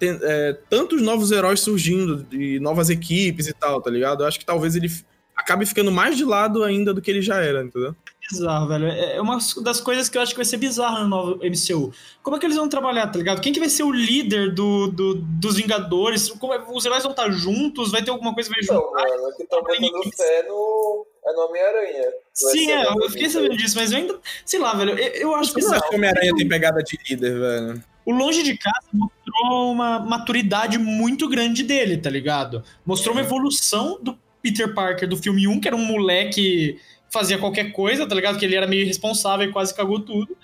[0.00, 4.22] é, tantos novos heróis surgindo e novas equipes e tal, tá ligado?
[4.22, 4.90] Eu acho que talvez ele
[5.36, 7.94] acabe ficando mais de lado ainda do que ele já era, entendeu?
[8.30, 8.86] bizarro, velho.
[8.86, 11.92] É é uma das coisas que eu acho que vai ser bizarro no novo MCU.
[12.22, 13.38] Como é que eles vão trabalhar, tá ligado?
[13.42, 16.30] Quem que vai ser o líder do, do- dos Vingadores?
[16.30, 17.90] Como é- os heróis vão estar juntos?
[17.92, 18.80] Vai ter alguma coisa que vai juntar?
[19.08, 22.04] mano, o que estão botando fé no, é no Homem-Aranha.
[22.32, 24.18] Sim, é, eu fiquei sabendo disso, mas eu ainda.
[24.46, 24.98] Sei lá, velho.
[24.98, 25.74] Eu, eu acho não bizarro.
[25.76, 27.84] acho que o Homem-Aranha tem pegada de líder, velho.
[28.06, 32.64] O Longe de Casa mostrou uma maturidade muito grande dele, tá ligado?
[32.86, 36.80] Mostrou uma evolução do Peter Parker do filme 1, que era um moleque que
[37.10, 38.38] fazia qualquer coisa, tá ligado?
[38.38, 40.36] Que ele era meio irresponsável e quase cagou tudo.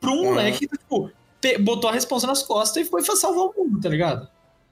[0.00, 0.24] Pra um Uhum.
[0.26, 1.10] moleque que, tipo,
[1.60, 4.28] botou a responsa nas costas e foi salvar o mundo, tá ligado?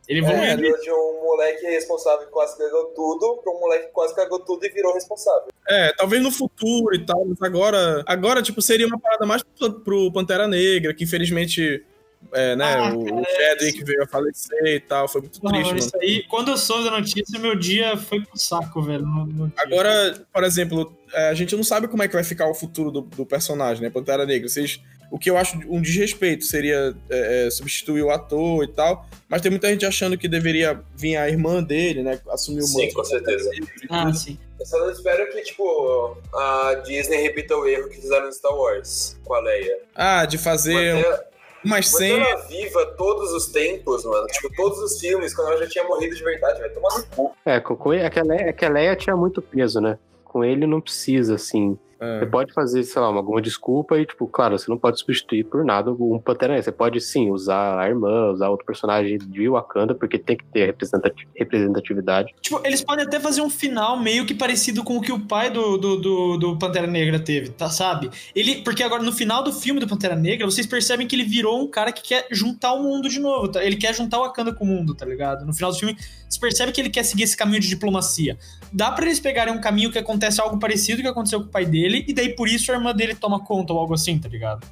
[0.09, 0.81] Ele É, evoluiu.
[0.81, 4.65] de um moleque responsável que quase cagou tudo pra um moleque que quase cagou tudo
[4.65, 5.49] e virou responsável.
[5.69, 9.81] É, talvez no futuro e tal, mas agora, agora tipo, seria uma parada mais pro,
[9.81, 11.85] pro Pantera Negra, que infelizmente,
[12.33, 15.69] é, né, Ah, o, o Chadwick veio a falecer e tal, foi muito Porra, triste,
[15.73, 15.89] mano, mano.
[15.89, 19.05] isso aí, quando eu soube da notícia, meu dia foi pro saco, velho.
[19.07, 19.55] no- no dia.
[19.59, 22.91] Agora, por exemplo, é, a gente não sabe como é que vai ficar o futuro
[22.91, 23.91] do, do personagem, né?
[23.91, 24.49] Pantera Negra.
[24.49, 29.07] Vocês, o que eu acho um desrespeito seria é, é, substituir o ator e tal,
[29.29, 32.21] mas tem muita gente achando que deveria vir a irmã dele, né?
[32.31, 32.95] Assumir o Sim, manto.
[32.95, 33.51] com certeza.
[33.89, 34.37] Ah, sim.
[34.59, 38.53] Eu só não espero que, tipo, a Disney repita o erro que fizeram no Star
[38.55, 39.79] Wars com a Leia.
[39.95, 41.25] Ah, de fazer Manter,
[41.67, 42.21] umas manter 100.
[42.21, 44.27] ela viva todos os tempos, mano.
[44.29, 47.37] Tipo, todos os filmes, quando ela já tinha morrido de verdade, vai tomar no cu.
[47.45, 49.81] É, com, com ele, é, que a Leia, é que a Leia tinha muito peso,
[49.81, 49.99] né?
[50.25, 51.79] Com ele não precisa, assim.
[51.99, 52.19] É.
[52.21, 55.45] Você pode fazer, sei lá, uma- alguma desculpa e, tipo, claro, você não pode substituir
[55.45, 56.63] por nada um Pantera Negra.
[56.65, 60.67] Você pode, sim, usar a irmã, usar outro personagem de Wakanda, porque tem que ter
[60.67, 62.35] representati- representatividade.
[62.41, 65.51] Tipo, eles podem até fazer um final meio que parecido com o que o pai
[65.51, 67.69] do, do, do, do Pantera Negra teve, tá?
[67.69, 68.11] Sabe?
[68.35, 71.61] Ele, porque agora no final do filme do Pantera Negra, vocês percebem que ele virou
[71.63, 73.65] um cara que quer juntar o mundo de novo, tá?
[73.65, 75.45] Ele quer juntar o Wakanda com o mundo, tá ligado?
[75.47, 75.97] No final do filme,
[76.29, 78.37] você percebe que ele quer seguir esse caminho de diplomacia.
[78.73, 81.65] Dá pra eles pegarem um caminho que acontece algo parecido que aconteceu com o pai
[81.65, 84.67] dele, e daí por isso a irmã dele toma conta ou algo assim, tá ligado?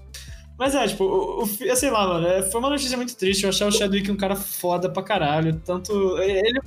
[0.59, 1.46] Mas é, tipo, o, o,
[1.77, 3.42] sei lá, mano, é, foi uma notícia muito triste.
[3.42, 5.61] Eu achava o Chadwick um cara foda pra caralho.
[5.64, 6.16] Tanto.
[6.18, 6.61] Ele,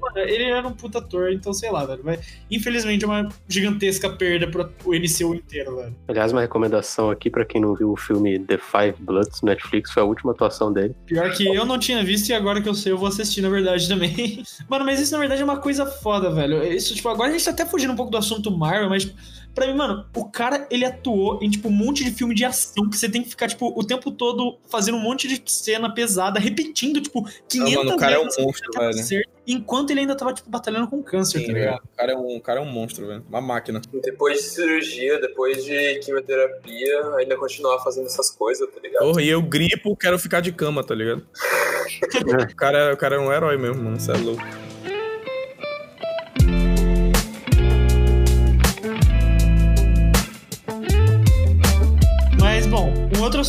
[0.00, 2.02] mano, ele era um puta ator, então sei lá, velho.
[2.02, 2.18] Vai,
[2.50, 5.94] infelizmente é uma gigantesca perda pro o MCU inteiro, velho.
[6.08, 9.92] Aliás, uma recomendação aqui pra quem não viu o filme The Five Bloods no Netflix,
[9.92, 10.94] foi a última atuação dele.
[11.04, 13.50] Pior que eu não tinha visto e agora que eu sei, eu vou assistir, na
[13.50, 14.42] verdade, também.
[14.70, 16.62] Mano, mas isso na verdade é uma coisa foda, velho.
[16.64, 19.18] Isso, tipo, agora a gente tá até fugindo um pouco do assunto Marvel, mas tipo,
[19.54, 22.88] pra mim, mano, o cara, ele atuou em, tipo, um monte de filme de ação
[22.88, 26.40] que você tem que ficar, tipo, o tempo todo fazendo um monte de cena pesada,
[26.40, 28.92] repetindo, tipo, 500 Não, mano, o cara é um vezes monstro, velho.
[28.94, 31.82] certo, enquanto ele ainda tava, tipo, batalhando com câncer, Sim, tá ligado?
[31.84, 33.24] O cara, é um, o cara é um monstro, velho.
[33.28, 33.80] Uma máquina.
[34.02, 39.02] Depois de cirurgia, depois de quimioterapia, ainda continuar fazendo essas coisas, tá ligado?
[39.02, 41.26] Porra, e eu gripo, quero ficar de cama, tá ligado?
[42.50, 44.00] o, cara, o cara é um herói mesmo, mano.
[44.00, 44.63] Você é louco.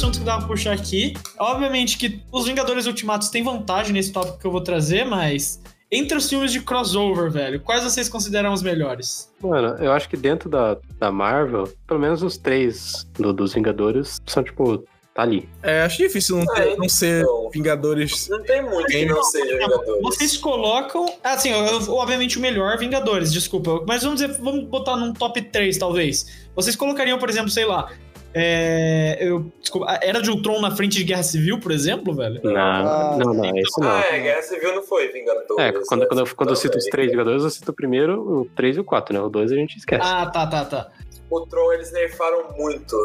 [0.04, 1.14] Um outro assunto que dá pra puxar aqui.
[1.40, 5.62] Obviamente que os Vingadores Ultimatos têm vantagem nesse tópico que eu vou trazer, mas.
[5.92, 9.32] Entre os filmes de crossover, velho, quais vocês consideram os melhores?
[9.40, 14.20] Mano, eu acho que dentro da, da Marvel, pelo menos os três do- dos Vingadores
[14.26, 14.80] são, tipo,
[15.14, 15.48] tá ali.
[15.62, 17.50] É, acho difícil não, ter- É, não ser então.
[17.54, 18.28] Vingadores.
[18.28, 20.02] Não tem muito que Quem não não- seja Vingadores.
[20.02, 21.06] Vocês colocam.
[21.24, 23.84] Assim, eu- eu- obviamente o melhor Vingadores, desculpa.
[23.88, 26.48] Mas vamos dizer, vamos botar num top 3, talvez.
[26.56, 27.90] Vocês colocariam, por exemplo, sei lá.
[28.38, 32.42] É, eu, desculpa, Era de Ultron na frente de Guerra Civil, por exemplo, velho?
[32.44, 33.90] Não, Ah, não, não, isso não.
[33.90, 35.58] Ah, é, Guerra Civil não foi Vingadores.
[35.58, 36.06] É, quando, né?
[36.08, 38.80] quando, eu, quando eu cito os três Vingadores, eu cito o primeiro, o 3 e
[38.82, 39.22] o 4, né?
[39.22, 40.02] O 2 a gente esquece.
[40.06, 40.92] Ah, tá, tá, tá.
[41.30, 42.98] O Tron eles nerfaram muito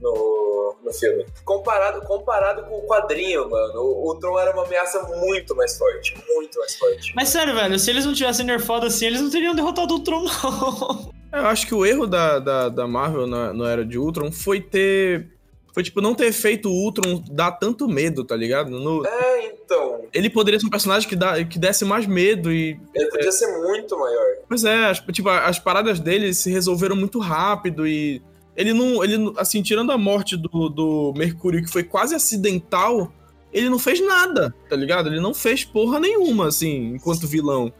[0.00, 1.26] no, no filme.
[1.44, 6.16] Comparado, comparado com o quadrinho, mano, o, o Tron era uma ameaça muito mais forte.
[6.34, 7.12] Muito mais forte.
[7.14, 10.24] Mas sério, velho, se eles não tivessem nerfado assim, eles não teriam derrotado o Ultron,
[10.24, 11.10] não.
[11.32, 14.60] Eu acho que o erro da, da, da Marvel na, no Era de Ultron foi
[14.60, 15.28] ter.
[15.74, 18.70] Foi, tipo, não ter feito o Ultron dar tanto medo, tá ligado?
[18.70, 20.02] No- É, então.
[20.12, 22.80] ele poderia ser um personagem que, dá, que desse mais medo e.
[22.94, 24.26] Ele podia ser muito maior.
[24.48, 28.22] Pois é, as, tipo, as paradas dele se resolveram muito rápido e.
[28.56, 29.04] Ele não.
[29.04, 33.12] Ele, não- assim, tirando a morte do, do Mercúrio, que foi quase acidental,
[33.52, 35.08] ele não fez nada, tá ligado?
[35.08, 37.72] Ele não fez porra nenhuma, assim, enquanto vilão.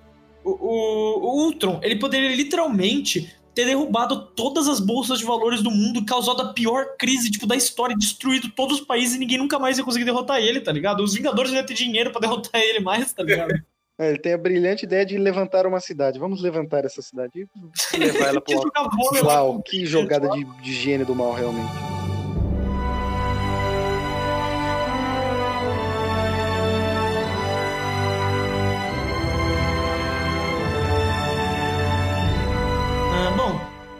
[0.45, 5.71] O, o, o Ultron, ele poderia literalmente ter derrubado todas as bolsas de valores do
[5.71, 9.59] mundo, causado a pior crise, tipo, da história, destruído todos os países e ninguém nunca
[9.59, 11.03] mais ia conseguir derrotar ele, tá ligado?
[11.03, 13.53] Os Vingadores iam ter dinheiro pra derrotar ele mais, tá ligado?
[14.01, 16.21] É, ele tem a brilhante ideia de levantar uma cidade.
[16.21, 21.05] Vamos levantar essa cidade e levar ela Que pro Uau, que jogada de, de gênio
[21.05, 21.98] do mal, realmente.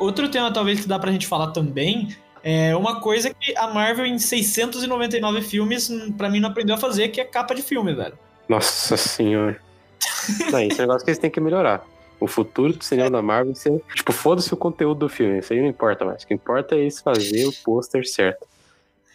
[0.09, 2.09] Outro tema talvez que dá pra gente falar também
[2.43, 6.79] é uma coisa que a Marvel em 699 filmes, hum, pra mim, não aprendeu a
[6.79, 8.19] fazer, que é capa de filme, velho.
[8.49, 9.61] Nossa senhora.
[10.51, 11.85] Não, esse negócio que eles têm que melhorar.
[12.21, 15.39] O futuro do cinema da Marvel, você, tipo, foda-se o conteúdo do filme.
[15.39, 16.23] Isso aí não importa mais.
[16.23, 18.47] O que importa é eles fazer o pôster certo.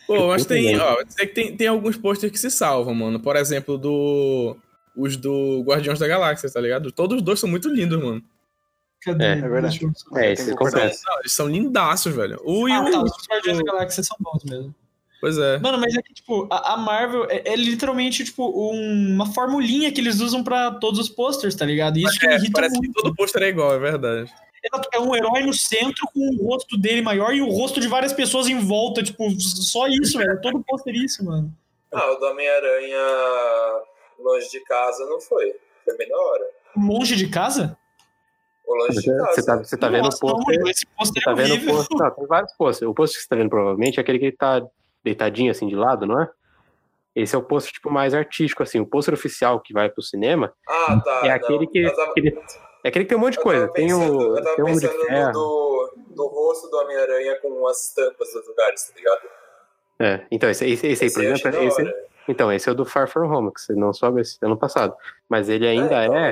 [0.07, 0.85] Pô, mas puta tem, merda.
[0.85, 3.19] ó, que tem, tem alguns posters que se salvam, mano.
[3.19, 4.55] Por exemplo, do.
[4.95, 6.91] Os do Guardiões da Galáxia, tá ligado?
[6.91, 8.21] Todos os dois são muito lindos, mano.
[9.05, 9.25] Cadê?
[9.25, 9.79] É, é verdade.
[10.15, 11.01] É, isso acontece.
[11.05, 12.39] Não, eles são lindaços, velho.
[12.43, 12.91] O e Ah, o.
[12.91, 14.73] tá, os Guardiões da Galáxia são bons mesmo.
[15.19, 15.57] Pois é.
[15.59, 19.89] Mano, mas é que, tipo, a, a Marvel é, é literalmente, tipo, um- uma formulinha
[19.91, 21.97] que eles usam pra todos os posters, tá ligado?
[21.97, 22.93] E isso que me É, irrita parece muito.
[22.93, 24.29] que todo pôster é igual, é verdade.
[24.93, 28.13] É um herói no centro com o rosto dele maior e o rosto de várias
[28.13, 30.39] pessoas em volta, tipo, só isso, velho.
[30.41, 31.53] Todo pôster é isso, mano.
[31.91, 32.97] Ah, o do Homem-Aranha
[34.19, 35.53] longe de casa não foi.
[35.85, 36.45] Foi bem da hora.
[36.77, 37.61] Longe de casa?
[37.65, 37.77] O longe de casa.
[38.65, 40.67] Você tá, você tá vendo o Nossa, não, pôster.
[40.67, 41.97] Esse pôster Você é tá vendo o pôster.
[41.97, 42.89] Não, tem vários pôsteres.
[42.91, 44.65] O pôster que você tá vendo provavelmente é aquele que ele tá
[45.03, 46.29] deitadinho assim de lado, não é?
[47.15, 48.79] Esse é o pôster tipo mais artístico, assim.
[48.79, 51.21] O pôster oficial que vai pro cinema Ah, tá.
[51.25, 51.71] é aquele não.
[51.71, 51.79] que.
[51.79, 52.39] Eu tava- aquele-
[52.83, 53.61] é aquele que tem um monte de eu coisa.
[53.67, 54.37] tava Tem pensando- o.
[54.37, 55.31] Eu tava Tem um de pensando no ferro.
[55.33, 59.21] do, do rosto do Homem-Aranha com as estampas dos lugares, tá ligado?
[59.99, 61.93] É, então, esse, esse, esse aí, por exemplo, da esse,
[62.27, 64.95] então, esse é o do Far From Home, que você não soube esse ano passado.
[65.29, 66.31] Mas ele ainda então, é.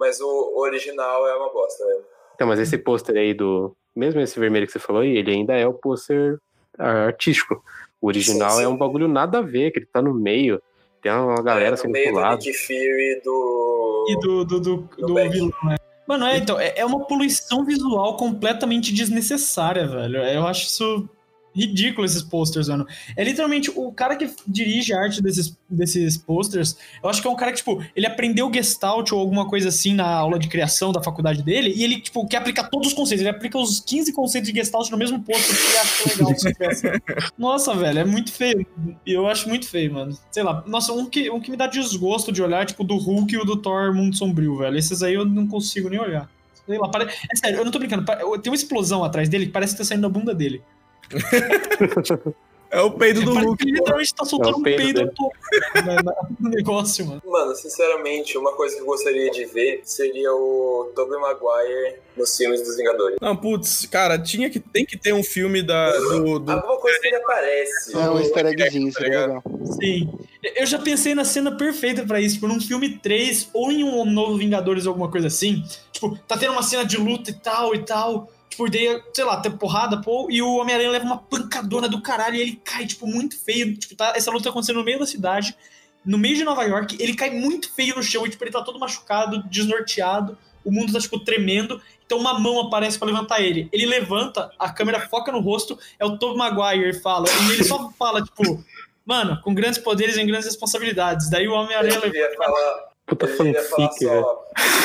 [0.00, 2.04] Mas o, original é uma bosta mesmo.
[2.34, 3.76] Então, mas esse pôster aí do.
[3.94, 6.38] Mesmo esse vermelho que você falou aí, ele ainda é o pôster
[6.78, 7.62] artístico.
[8.00, 8.62] O original Sim, sim.
[8.64, 10.62] é um bagulho nada a ver, que ele tá no meio.
[11.02, 12.38] Tem uma galera é, no assim meio do do lado.
[12.38, 14.06] Nick Fury do...
[14.08, 15.30] E do, do, do, do Beck.
[15.30, 15.76] vilão, né?
[16.06, 20.16] Mano, é, então, é, é uma poluição visual completamente desnecessária, velho.
[20.18, 21.08] Eu acho isso
[21.54, 22.86] ridículo, esses posters, mano.
[23.16, 26.76] É literalmente o cara que dirige a arte desses, desses posters.
[27.02, 29.94] Eu acho que é um cara que, tipo, ele aprendeu Gestalt ou alguma coisa assim
[29.94, 33.20] na aula de criação da faculdade dele e ele, tipo, quer aplicar todos os conceitos.
[33.20, 37.30] Ele aplica os 15 conceitos de Gestalt no mesmo pôster que ele acha legal.
[37.38, 38.66] Nossa, velho, é muito feio.
[39.06, 40.16] Eu acho muito feio, mano.
[40.30, 40.62] Sei lá.
[40.66, 43.44] Nossa, um que, um que me dá desgosto de olhar, tipo, do Hulk e o
[43.44, 44.76] do Thor Mundo Sombrio, velho.
[44.76, 46.28] Esses aí eu não consigo nem olhar.
[46.66, 47.04] Sei lá, pare...
[47.04, 48.04] É sério, eu não tô brincando.
[48.40, 50.62] Tem uma explosão atrás dele que parece que tá saindo da bunda dele.
[52.72, 53.56] É o peido do Hulk.
[53.64, 55.12] que ele literalmente tá soltando É o um peido peido
[56.38, 57.20] no negócio, mano.
[57.26, 62.62] Mano, sinceramente, uma coisa que eu gostaria de ver seria o Tobey Maguire nos filmes
[62.62, 63.16] dos Vingadores.
[63.20, 67.00] Não, putz, cara, tinha que, tem que ter um filme da, do, do- Alguma coisa
[67.00, 67.92] que ele aparece.
[67.92, 69.42] É um easter eggzinho, seria legal.
[69.82, 70.08] Sim.
[70.54, 74.04] Eu já pensei na cena perfeita pra isso, por um filme 3 ou em um
[74.04, 75.64] novo Vingadores ou alguma coisa assim.
[75.90, 78.30] Tipo, tá tendo uma cena de luta e tal e tal.
[78.60, 82.36] Tipo, daí, sei lá, tem porrada, pô, e o Homem-Aranha leva uma pancadona do caralho
[82.36, 83.74] e ele cai, tipo, muito feio.
[83.76, 85.56] Tipo, tá, essa luta acontecendo no meio da cidade,
[86.04, 88.62] no meio de Nova York, ele cai muito feio no chão e, tipo, ele tá
[88.62, 91.80] todo machucado, desnorteado, o mundo tá, tipo, tremendo.
[92.04, 93.68] Então uma mão aparece pra levantar ele.
[93.72, 97.90] Ele levanta, a câmera foca no rosto, é o Tobey Maguire, fala, e ele só
[97.98, 98.62] fala, tipo,
[99.06, 101.30] mano, com grandes poderes vem grandes responsabilidades.
[101.30, 102.36] Daí o Homem-Aranha levanta.
[102.36, 104.20] falar, Puta falar fanfic, velho.
[104.22, 104.44] só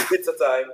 [0.10, 0.74] Pizza Time.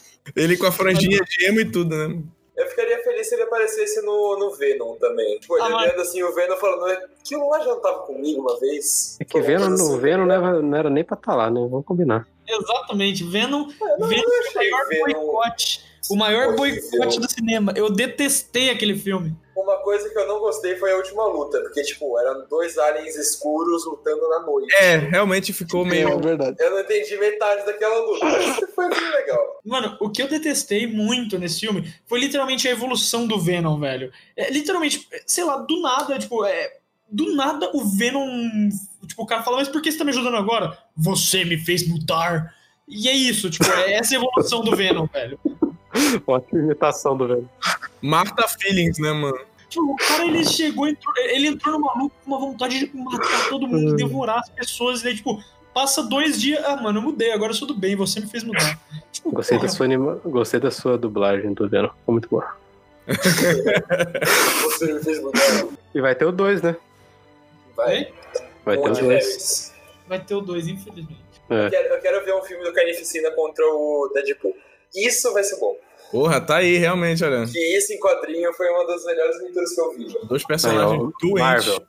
[0.34, 2.22] ele com a franjinha de emo e tudo, né?
[2.56, 5.38] Eu ficaria feliz se ele aparecesse no, no Venom também.
[5.40, 6.86] Tipo, ele Ah, olhando assim, o Venom falando,
[7.20, 9.16] aquilo lá já não tava comigo uma vez.
[9.20, 10.38] É que Venom, no assim, Venom né?
[10.38, 11.60] não era, não nem pra estar lá, né?
[11.68, 12.28] Vamos combinar.
[12.46, 15.84] Exatamente, Venom, É, não, Venom eu é o achei maior Venom boicote.
[16.10, 17.72] O maior boicote do cinema.
[17.76, 19.34] Eu detestei aquele filme.
[19.56, 23.14] Uma coisa que eu não gostei foi a última luta, porque, tipo, eram dois aliens
[23.16, 24.74] escuros lutando na noite.
[24.74, 26.18] É, realmente ficou É, meio.
[26.18, 26.56] verdade.
[26.58, 29.60] Eu não entendi metade daquela luta, mas foi bem legal.
[29.64, 34.12] Mano, o que eu detestei muito nesse filme foi literalmente a evolução do Venom, velho.
[34.36, 36.78] É, literalmente, sei lá, do nada, tipo, é.
[37.08, 38.28] Do nada o Venom.
[39.06, 40.76] Tipo, o cara fala, mas por que você tá me ajudando agora?
[40.96, 42.52] Você me fez mudar.
[42.88, 45.38] E é isso, tipo, é essa evolução do Venom, velho.
[46.26, 47.48] Ótima imitação do velho.
[48.02, 49.38] Marta Feelings, né, mano?
[49.76, 53.66] O cara ele chegou, entrou- ele entrou numa luta com uma vontade de matar todo
[53.66, 57.50] mundo, devorar as pessoas, e daí, tipo, passa dois dias, ah, mano, eu mudei, agora
[57.50, 58.78] eu sou do bem, você me fez mudar.
[59.10, 60.20] Tipo, Gostei da sua, anima...
[60.24, 61.88] Gostei da sua dublagem do Venom.
[61.88, 62.54] Ficou muito boa.
[64.62, 65.40] Você me fez mudar.
[65.94, 66.76] E vai ter o 2, né?
[67.76, 68.12] Vai.
[68.64, 69.12] Vai ter o Onde 2.
[69.24, 69.74] Harris.
[70.08, 71.20] vai ter o dois, infelizmente.
[71.50, 71.66] É.
[71.66, 74.56] Eu quero, eu quero ver um filme do Carnificina contra o Deadpool.
[74.94, 75.76] Isso vai ser bom.
[76.14, 77.44] Porra, tá aí, realmente, olha.
[77.46, 80.18] Que isso em quadrinho foi uma das melhores leituras que eu vi.
[80.28, 81.40] Dois personagens doentes.
[81.40, 81.82] Marvel.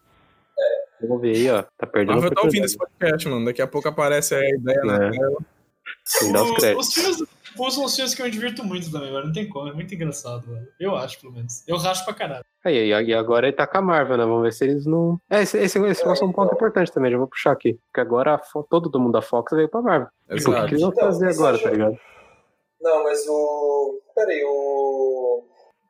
[1.01, 1.63] Vamos ver aí, ó.
[1.77, 3.45] Tá perdendo Marvel tá ouvindo esse podcast, mano.
[3.45, 4.85] Daqui a pouco aparece a ideia É.
[4.85, 5.37] na tela.
[6.05, 6.79] Os O-.
[6.79, 7.17] Os filmes
[7.73, 9.25] são os filmes que eu me divirto muito também, velho.
[9.25, 10.67] Não tem como, é muito engraçado, velho.
[10.79, 11.63] Eu acho, pelo menos.
[11.67, 12.43] Eu racho pra caralho.
[12.63, 14.25] Aí, e agora ele tá com a Marvel, né?
[14.25, 15.19] Vamos ver se eles não.
[15.29, 17.77] É, esse, esse, esse é um ponto importante também, já vou puxar aqui.
[17.87, 20.07] Porque agora todo mundo da Fox veio pra Marvel.
[20.29, 20.67] E por que, Exato.
[20.67, 21.99] eles vão Então, fazer agora, tá ligado?
[22.81, 23.99] Não, mas o.
[24.15, 25.43] Peraí, o.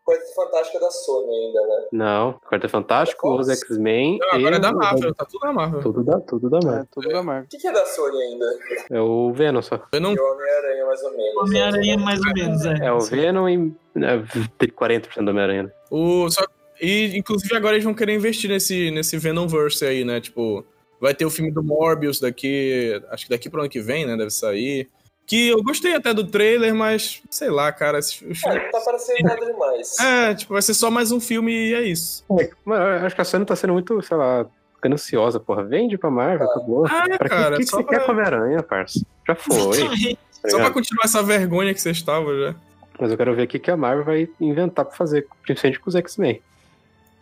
[0.04, 1.86] Coisa Fantástica da Sony ainda, né?
[1.92, 4.20] Não, Quarto Fantástico, os X-Men.
[4.20, 5.82] Não, agora e é da Marvel, tá tudo na Marvel.
[5.82, 6.88] Tudo da, tudo da É, Marvel.
[6.92, 7.44] tudo da Marvel.
[7.46, 8.46] O que, que é da Sony ainda?
[8.92, 9.82] É o Venom só.
[9.92, 11.36] Eu não E o Homem-Aranha, mais ou menos.
[11.38, 12.86] Homem-Aranha, mais ou menos, é.
[12.86, 13.58] É o Venom e
[13.96, 14.24] né,
[14.60, 15.64] tem 40% do Homem-Aranha.
[15.64, 15.72] né?
[15.90, 16.46] O, só,
[16.80, 20.22] e, inclusive, agora eles vão querer investir nesse, nesse Venomverse aí, né?
[20.22, 20.64] Tipo,
[21.02, 23.02] vai ter o filme do Morbius daqui.
[23.10, 24.16] Acho que daqui pro ano que vem, né?
[24.16, 24.88] Deve sair.
[25.28, 27.98] Que eu gostei até do trailer, mas sei lá, cara.
[28.00, 30.00] Esse, os filmes- não tá parecendo nada demais.
[30.00, 32.24] é, tipo, vai ser só mais um filme e é isso.
[32.64, 34.46] Mano, eu acho que a Sony tá sendo muito, sei lá,
[34.82, 35.64] gananciosa, porra.
[35.64, 36.86] Vende pra Marvel, acabou.
[36.86, 39.02] Ah, Pra que, cara, que, que só você pra- quer com Homem-Aranha, parça?
[39.28, 40.16] Já foi.
[40.46, 42.54] Tá Só pra continuar essa vergonha que vocês estavam já.
[43.00, 45.90] Mas eu quero ver o que que a Marvel vai inventar pra fazer, principalmente com
[45.90, 46.40] os X-Men.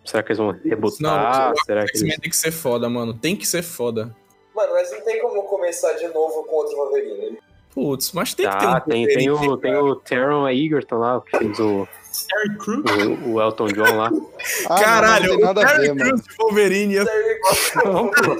[0.04, 1.48] Será que eles vão rebutar?
[1.48, 2.20] Não, Será que X-Men eles...
[2.22, 3.14] tem que ser foda, mano.
[3.14, 4.14] Tem que ser foda.
[4.54, 7.40] Mano, mas não tem como começar de novo com outro Wolverine.
[7.74, 9.84] Putz, mas tem que ter um Ah, tem, tem, o, Wolverine, tem cara.
[9.84, 11.88] o Taron Egerton lá, que fez o,
[12.30, 12.84] Terry Crews?
[13.26, 14.12] o, o Elton John lá.
[14.70, 15.96] Ah, Caralho, não, não o Terry.
[15.96, 17.04] Crews de Wolverine ia
[17.84, 18.36] Não, pô.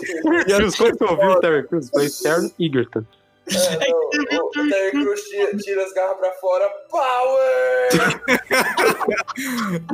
[0.46, 1.90] Cruz, quando tu ouviu o Terry Crews?
[1.90, 3.04] Foi Taron Egerton.
[3.46, 3.88] É,
[4.36, 6.70] não, o, o Terry Crews tira, tira as garras pra fora.
[6.90, 7.90] Power!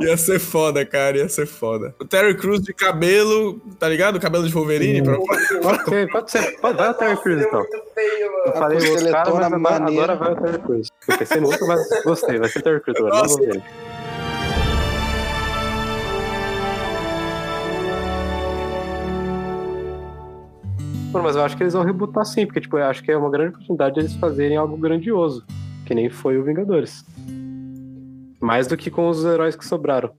[0.00, 1.94] Ia ser foda, cara, ia ser foda.
[1.98, 4.16] O Terry Crews de cabelo, tá ligado?
[4.16, 5.02] O cabelo de Wolverine.
[5.02, 5.16] Pra...
[5.18, 6.60] Pode ser, pode ser.
[6.60, 7.64] Pode, vai o Terry Crews então.
[7.94, 8.52] feio, Eu mano.
[8.54, 10.12] falei A os caras, costeletona mas agora, maneira.
[10.12, 10.88] agora vai o Terry Crews.
[11.08, 12.38] Eu pensei no outro, mas gostei.
[12.38, 13.14] Vai ser Terry Crews agora.
[13.16, 13.62] Não vou ver.
[21.12, 23.16] Mano, mas eu acho que eles vão rebutar sim, porque tipo, eu acho que é
[23.16, 25.44] uma grande oportunidade de eles fazerem algo grandioso,
[25.84, 27.04] que nem foi o Vingadores.
[28.40, 30.12] Mais do que com os heróis que sobraram.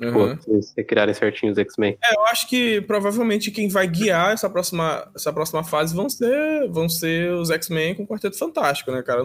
[0.00, 0.36] Uhum.
[0.36, 1.98] Pô, se criarem certinho os X-Men.
[2.02, 6.68] É, eu acho que provavelmente quem vai guiar essa próxima, essa próxima fase vão ser,
[6.70, 9.22] vão ser os X-Men com o Quarteto Fantástico, né, cara?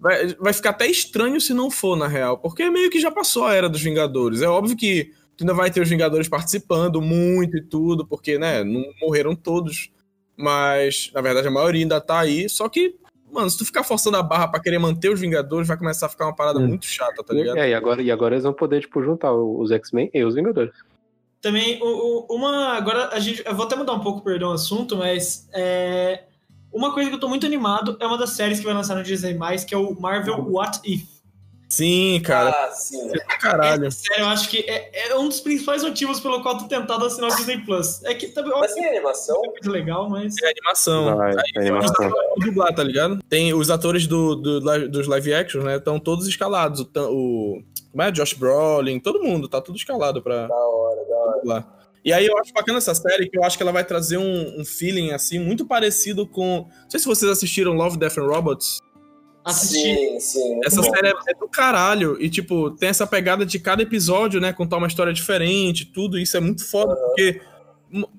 [0.00, 3.44] Vai, vai ficar até estranho se não for, na real, porque meio que já passou
[3.44, 4.42] a era dos Vingadores.
[4.42, 8.64] É óbvio que tu ainda vai ter os Vingadores participando muito e tudo, porque, né,
[8.64, 9.90] não morreram todos.
[10.38, 12.48] Mas, na verdade, a maioria ainda tá aí.
[12.48, 12.94] Só que,
[13.32, 16.08] mano, se tu ficar forçando a barra pra querer manter os Vingadores, vai começar a
[16.08, 16.68] ficar uma parada Hum.
[16.68, 17.58] muito chata, tá ligado?
[17.58, 20.72] É, e agora, e agora eles vão poder, tipo, juntar os X-Men e os Vingadores.
[21.40, 22.74] Também, o, o- uma.
[22.76, 23.42] Agora, a gente.
[23.46, 25.48] Eu vou até mudar um pouco, perdão, o assunto, mas.
[25.52, 26.24] É,
[26.72, 29.02] uma coisa que eu tô muito animado é uma das séries que vai lançar no
[29.02, 31.17] Disney, que é o Marvel What If.
[31.68, 32.50] Sim, cara.
[32.50, 33.10] Ah, sim.
[33.40, 33.86] Caralho.
[33.86, 36.68] Essa série, eu acho que é, é um dos principais motivos pelo qual eu tô
[36.68, 38.02] tentado assinar o Disney Plus.
[38.04, 38.52] É que também.
[38.58, 39.42] Mas tem animação?
[39.44, 40.34] é muito legal, mas.
[40.42, 41.16] É animação.
[41.16, 42.10] Vai, Aí, é animação.
[42.38, 43.22] Dublar, tá ligado?
[43.28, 45.76] Tem os atores do, do dos live action, né?
[45.76, 46.80] Estão todos escalados.
[46.80, 48.10] O, o como é?
[48.10, 51.38] Josh Brolin, todo mundo, tá tudo escalado pra Da hora, da hora.
[51.38, 51.78] dublar.
[52.04, 54.60] E aí eu acho bacana essa série, que eu acho que ela vai trazer um,
[54.60, 56.66] um feeling, assim, muito parecido com...
[56.82, 58.80] Não sei se vocês assistiram Love, Death and Robots.
[59.50, 59.96] Assistir.
[59.96, 60.60] Sim, sim.
[60.64, 60.90] Essa bom.
[60.90, 62.16] série é, do caralho.
[62.20, 64.52] E, tipo, tem essa pegada de cada episódio, né?
[64.52, 66.18] Contar uma história diferente, tudo.
[66.18, 67.40] Isso é muito foda, porque,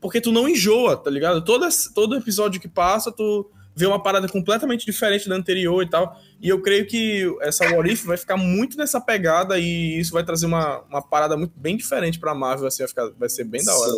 [0.02, 1.44] porque tu não enjoa, tá ligado?
[1.44, 6.18] Todo, todo episódio que passa, tu vê uma parada completamente diferente da anterior e tal.
[6.42, 10.24] E eu creio que essa What If vai ficar muito nessa pegada e isso vai
[10.24, 13.64] trazer uma, uma parada muito bem diferente pra Marvel, assim, vai, ficar, vai ser bem
[13.64, 13.92] da hora.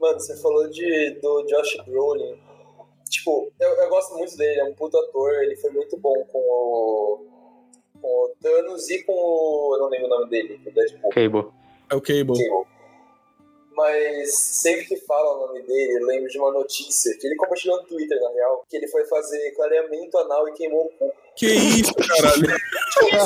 [0.00, 2.36] Mano, você falou de, do Josh Brolin.
[3.14, 6.38] Tipo, eu, eu gosto muito dele, é um puto ator, ele foi muito bom com
[6.38, 7.26] o,
[8.00, 9.76] com o Thanos e com o.
[9.76, 11.10] Eu não lembro o nome dele, o Deadpool.
[11.10, 11.46] Cable.
[11.90, 12.36] É o Cable.
[12.36, 12.73] Cable.
[13.76, 17.78] Mas sempre que fala o nome dele, eu lembro de uma notícia que ele compartilhou
[17.78, 21.12] no Twitter, na real, que ele foi fazer clareamento anal e queimou o cu.
[21.36, 22.46] Que isso, caralho.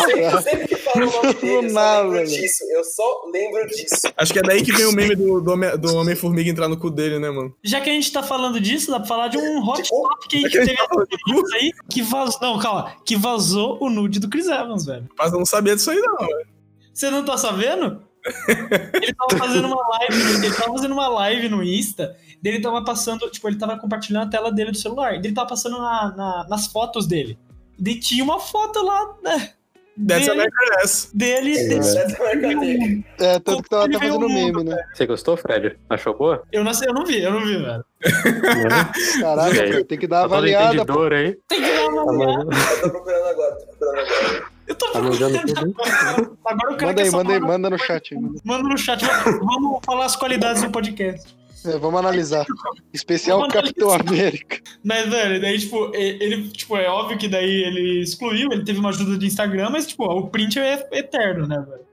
[0.06, 2.64] Sempre, sempre que fala o nome dele, eu só lembro disso.
[2.70, 4.08] Eu só lembro disso.
[4.16, 6.78] Acho que é daí que vem o meme do, do, Homem- do Homem-Formiga entrar no
[6.80, 7.54] cu dele, né, mano?
[7.62, 10.34] Já que a gente tá falando disso, dá pra falar de um hot Tipo, topic
[10.36, 12.40] aí que que teve tá aí, que vazou.
[12.40, 12.96] Não, calma.
[13.04, 15.06] Que vazou o nude do Chris Evans, velho.
[15.18, 16.48] Mas eu não sabia disso aí, não, velho.
[16.94, 18.02] Você não tá sabendo?
[19.02, 23.28] Ele tava fazendo uma live, ele tava fazendo uma live no Insta, dele tava passando,
[23.30, 26.66] tipo, ele tava compartilhando a tela dele do celular, dele tava passando na, na- nas
[26.66, 27.38] fotos dele.
[27.84, 29.52] E tinha uma foto lá, né?
[30.00, 31.10] That's dele, American Ass.
[31.12, 33.04] dele, é dele.
[33.18, 34.76] É, tanto que tava Ele até veio fazendo meme, né?
[34.94, 35.76] Você gostou, Fred?
[35.90, 36.44] Achou boa?
[36.52, 37.84] Eu não sei, eu não vi, eu não vi, velho.
[39.20, 41.02] Caraca, tem que dar uma Tá avaliada, pô.
[41.02, 41.36] aí.
[41.48, 42.70] Tem que dar uma Tá.
[42.70, 44.57] Eu tô procurando agora, tô procurando agora.
[44.68, 45.74] Eu tô Tá manjando tudo.
[46.44, 48.14] Agora o cara Manda aí, manda aí, manda no chat.
[48.14, 48.40] aí, manda.
[48.44, 49.04] Manda no chat.
[49.24, 51.36] Vamos falar as qualidades do podcast.
[51.64, 52.46] É, vamos analisar.
[52.92, 54.58] Especial Vamos Capitão América.
[54.84, 58.90] Mas, velho, daí, tipo, ele, tipo, é óbvio que daí ele excluiu, ele teve uma
[58.90, 61.88] ajuda de Instagram, mas, tipo, o print é eterno, né, velho?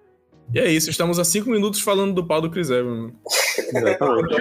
[0.54, 3.12] E é isso, estamos há cinco minutos falando do pau do Chris Evans.
[3.14, 3.14] mano.
[3.58, 4.36] Exatamente.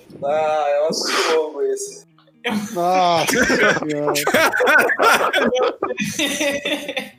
[0.26, 2.06] Ah, é um assunto longo esse.
[2.72, 3.26] Nossa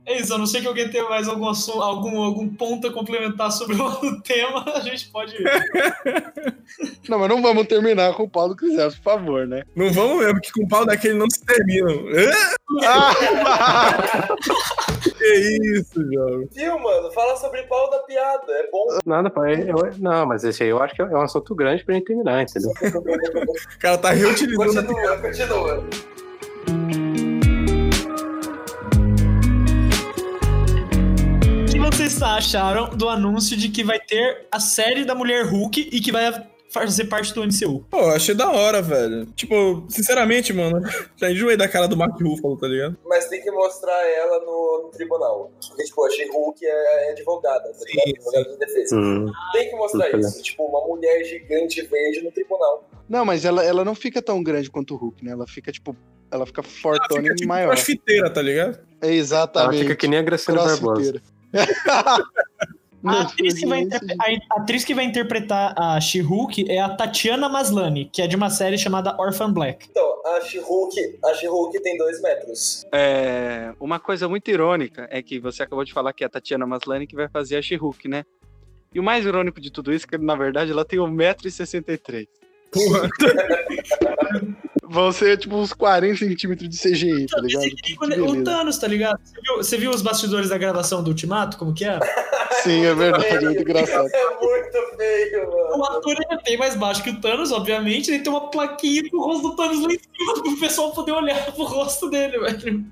[0.06, 2.94] é isso, a não ser que alguém tenha mais algum, assunto, algum, algum ponto a
[2.94, 5.34] complementar sobre o tema, a gente pode.
[7.10, 9.64] Não, mas não vamos terminar com o Paulo Crisel, por favor, né?
[9.76, 11.96] Não vamos mesmo, que com o pau daquele não se terminam.
[15.26, 16.48] que isso, jovem.
[16.52, 17.12] Viu, mano?
[17.12, 18.52] Fala sobre pau da piada.
[18.52, 18.86] É bom.
[19.06, 19.66] Nada, pai.
[19.68, 22.44] Eu, não, mas esse aí eu acho que é um assunto grande pra gente terminar,
[22.44, 22.72] entendeu?
[22.72, 24.88] O cara tá reutilizando.
[24.88, 25.84] Continua, continua.
[31.62, 35.90] O que vocês acharam do anúncio de que vai ter a série da Mulher Hulk
[35.92, 36.26] e que vai
[36.70, 37.86] fazer parte do MCU?
[37.90, 39.26] Pô, achei da hora, velho.
[39.28, 40.82] Tipo, sinceramente, mano,
[41.16, 42.98] já enjoei da cara do Mark Ruffalo, tá ligado?
[43.06, 45.52] Mas tem que mostrar ela no, no tribunal.
[45.68, 48.10] Porque, tipo, a She-Hulk é, é advogada, tá ligado?
[48.10, 48.96] Advogada de defesa.
[48.98, 49.32] Hum.
[49.54, 50.42] Tem que mostrar isso.
[50.44, 52.90] Tipo, uma mulher gigante verde no tribunal.
[53.08, 55.32] Não, mas ela, ela não fica tão grande quanto o Hulk, né?
[55.32, 55.96] Ela fica, tipo,
[56.32, 57.70] ela fica Ela fortona fica e tipo maior.
[57.70, 58.80] crossfiteira, tá ligado?
[59.02, 59.82] É Ela exatamente.
[59.84, 61.22] fica que nem a Graciela Barbosa.
[63.06, 64.16] A atriz, que vai interpre-
[64.50, 68.50] a atriz que vai interpretar a She-Hulk é a Tatiana Maslany, que é de uma
[68.50, 69.88] série chamada Orphan Black.
[69.90, 72.86] Então, a She-Hulk, a She-Hulk tem dois metros.
[72.92, 76.66] É, uma coisa muito irônica é que você acabou de falar que é a Tatiana
[76.66, 78.24] Maslany que vai fazer a She-Hulk, né?
[78.94, 82.28] E o mais irônico de tudo isso é que, na verdade, ela tem 1,63m.
[82.72, 83.10] Porra.
[84.90, 87.64] Vão ser, tipo, uns 40 centímetros de CGI, tá ligado?
[87.84, 88.44] Que Quando- o.
[88.44, 89.20] Thanos, tá ligado?
[89.24, 91.58] Você viu, você viu os bastidores da gravação do Ultimato?
[91.58, 92.00] Como que é?
[92.64, 94.08] Sim, é verdade, é muito engraçado.
[94.14, 95.78] É muito feio, mano.
[95.78, 99.18] O ator é bem mais baixo que o Thanos, obviamente, ele tem uma plaquinha com
[99.18, 102.86] o rosto do Thanos lá em cima, pro pessoal poder olhar pro rosto dele, velho.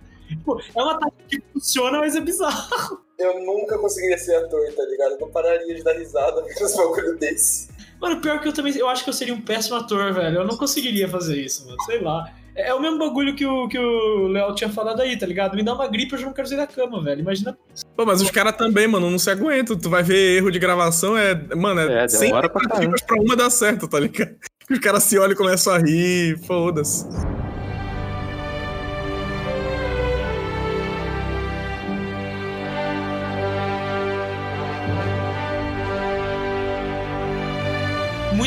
[0.76, 3.00] É uma tática que funciona, mas é bizarro.
[3.20, 5.12] Eu nunca conseguiria ser ator, tá ligado?
[5.12, 7.70] Eu não pararia de dar risada com uns bagulho desse.
[8.04, 8.76] Mano, pior que eu também.
[8.76, 10.40] Eu acho que eu seria um péssimo ator, velho.
[10.40, 11.82] Eu não conseguiria fazer isso, mano.
[11.86, 12.30] Sei lá.
[12.54, 15.56] É é o mesmo bagulho que o que o Léo tinha falado aí, tá ligado?
[15.56, 17.22] Me dá uma gripe, eu já não quero sair da cama, velho.
[17.22, 17.58] Imagina.
[17.96, 19.78] Pô, mas os caras também, mano, não se aguentam.
[19.78, 21.34] Tu vai ver erro de gravação, é.
[21.56, 22.68] Mano, é, É, 100 demora pra
[23.08, 24.36] pra uma dar certo, tá ligado?
[24.70, 27.06] Os caras se olham e começam a rir, foda-se.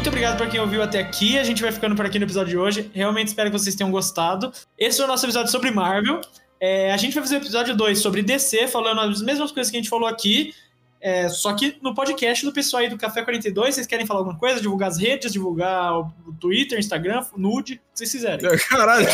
[0.06, 1.36] Muito obrigado pra quem ouviu até aqui.
[1.36, 2.88] A gente vai ficando por aqui no episódio de hoje.
[2.94, 4.52] Realmente espero que vocês tenham gostado.
[4.78, 6.20] Esse foi o nosso episódio sobre Marvel.
[6.60, 9.76] É, a gente vai fazer o episódio 2 sobre DC, falando as mesmas coisas que
[9.76, 10.54] a gente falou aqui.
[11.00, 14.38] é, só que no podcast do pessoal aí do Café 42, vocês querem falar alguma
[14.38, 14.60] coisa?
[14.60, 18.48] Divulgar as redes, divulgar o o Twitter, Instagram, nude, o que vocês quiserem.
[18.70, 19.06] Caralho.
[19.06, 19.08] o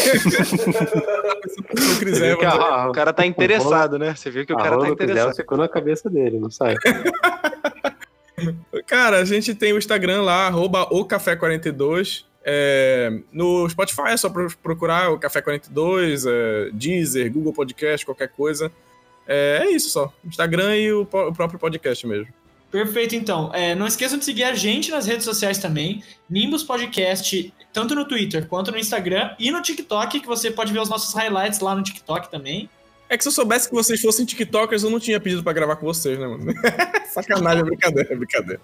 [2.01, 2.61] Chris Você viu que Evans.
[2.61, 4.15] a, O cara tá interessado, né?
[4.15, 5.37] Você viu que o cara tá interessado.
[5.37, 6.77] ficou na cabeça dele, não sai.
[8.93, 12.25] Cara, a gente tem o Instagram lá, arroba o Café42.
[12.45, 18.29] É, no Spotify é só pro- procurar o Café 42, é, Deezer, Google Podcast, qualquer
[18.29, 18.71] coisa.
[19.27, 20.13] É, é isso só.
[20.23, 22.29] Instagram e o, o próprio podcast mesmo.
[22.71, 23.51] Perfeito, então.
[23.55, 26.05] É, não esqueçam de seguir a gente nas redes sociais também.
[26.29, 30.81] Nimbus Podcast, tanto no Twitter quanto no Instagram e no TikTok, que você pode ver
[30.81, 32.69] os nossos highlights lá no TikTok também.
[33.13, 35.77] É que se eu soubesse que vocês fossem TikTokers, eu não tinha pedido pra gravar
[35.77, 36.47] com vocês, né, mano?
[37.13, 38.61] Sacanagem, é brincadeira, é brincadeira.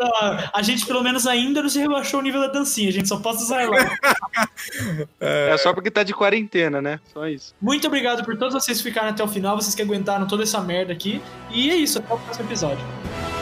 [0.00, 2.88] Ah, a gente, pelo menos, ainda não se rebaixou o nível da dancinha.
[2.88, 3.92] A gente só posta os highlights.
[5.20, 7.00] É só porque tá de quarentena, né?
[7.12, 7.54] Só isso.
[7.60, 10.60] Muito obrigado por todos vocês que ficaram até o final, vocês que aguentaram toda essa
[10.60, 11.20] merda aqui.
[11.50, 13.37] E é isso, até o próximo episódio.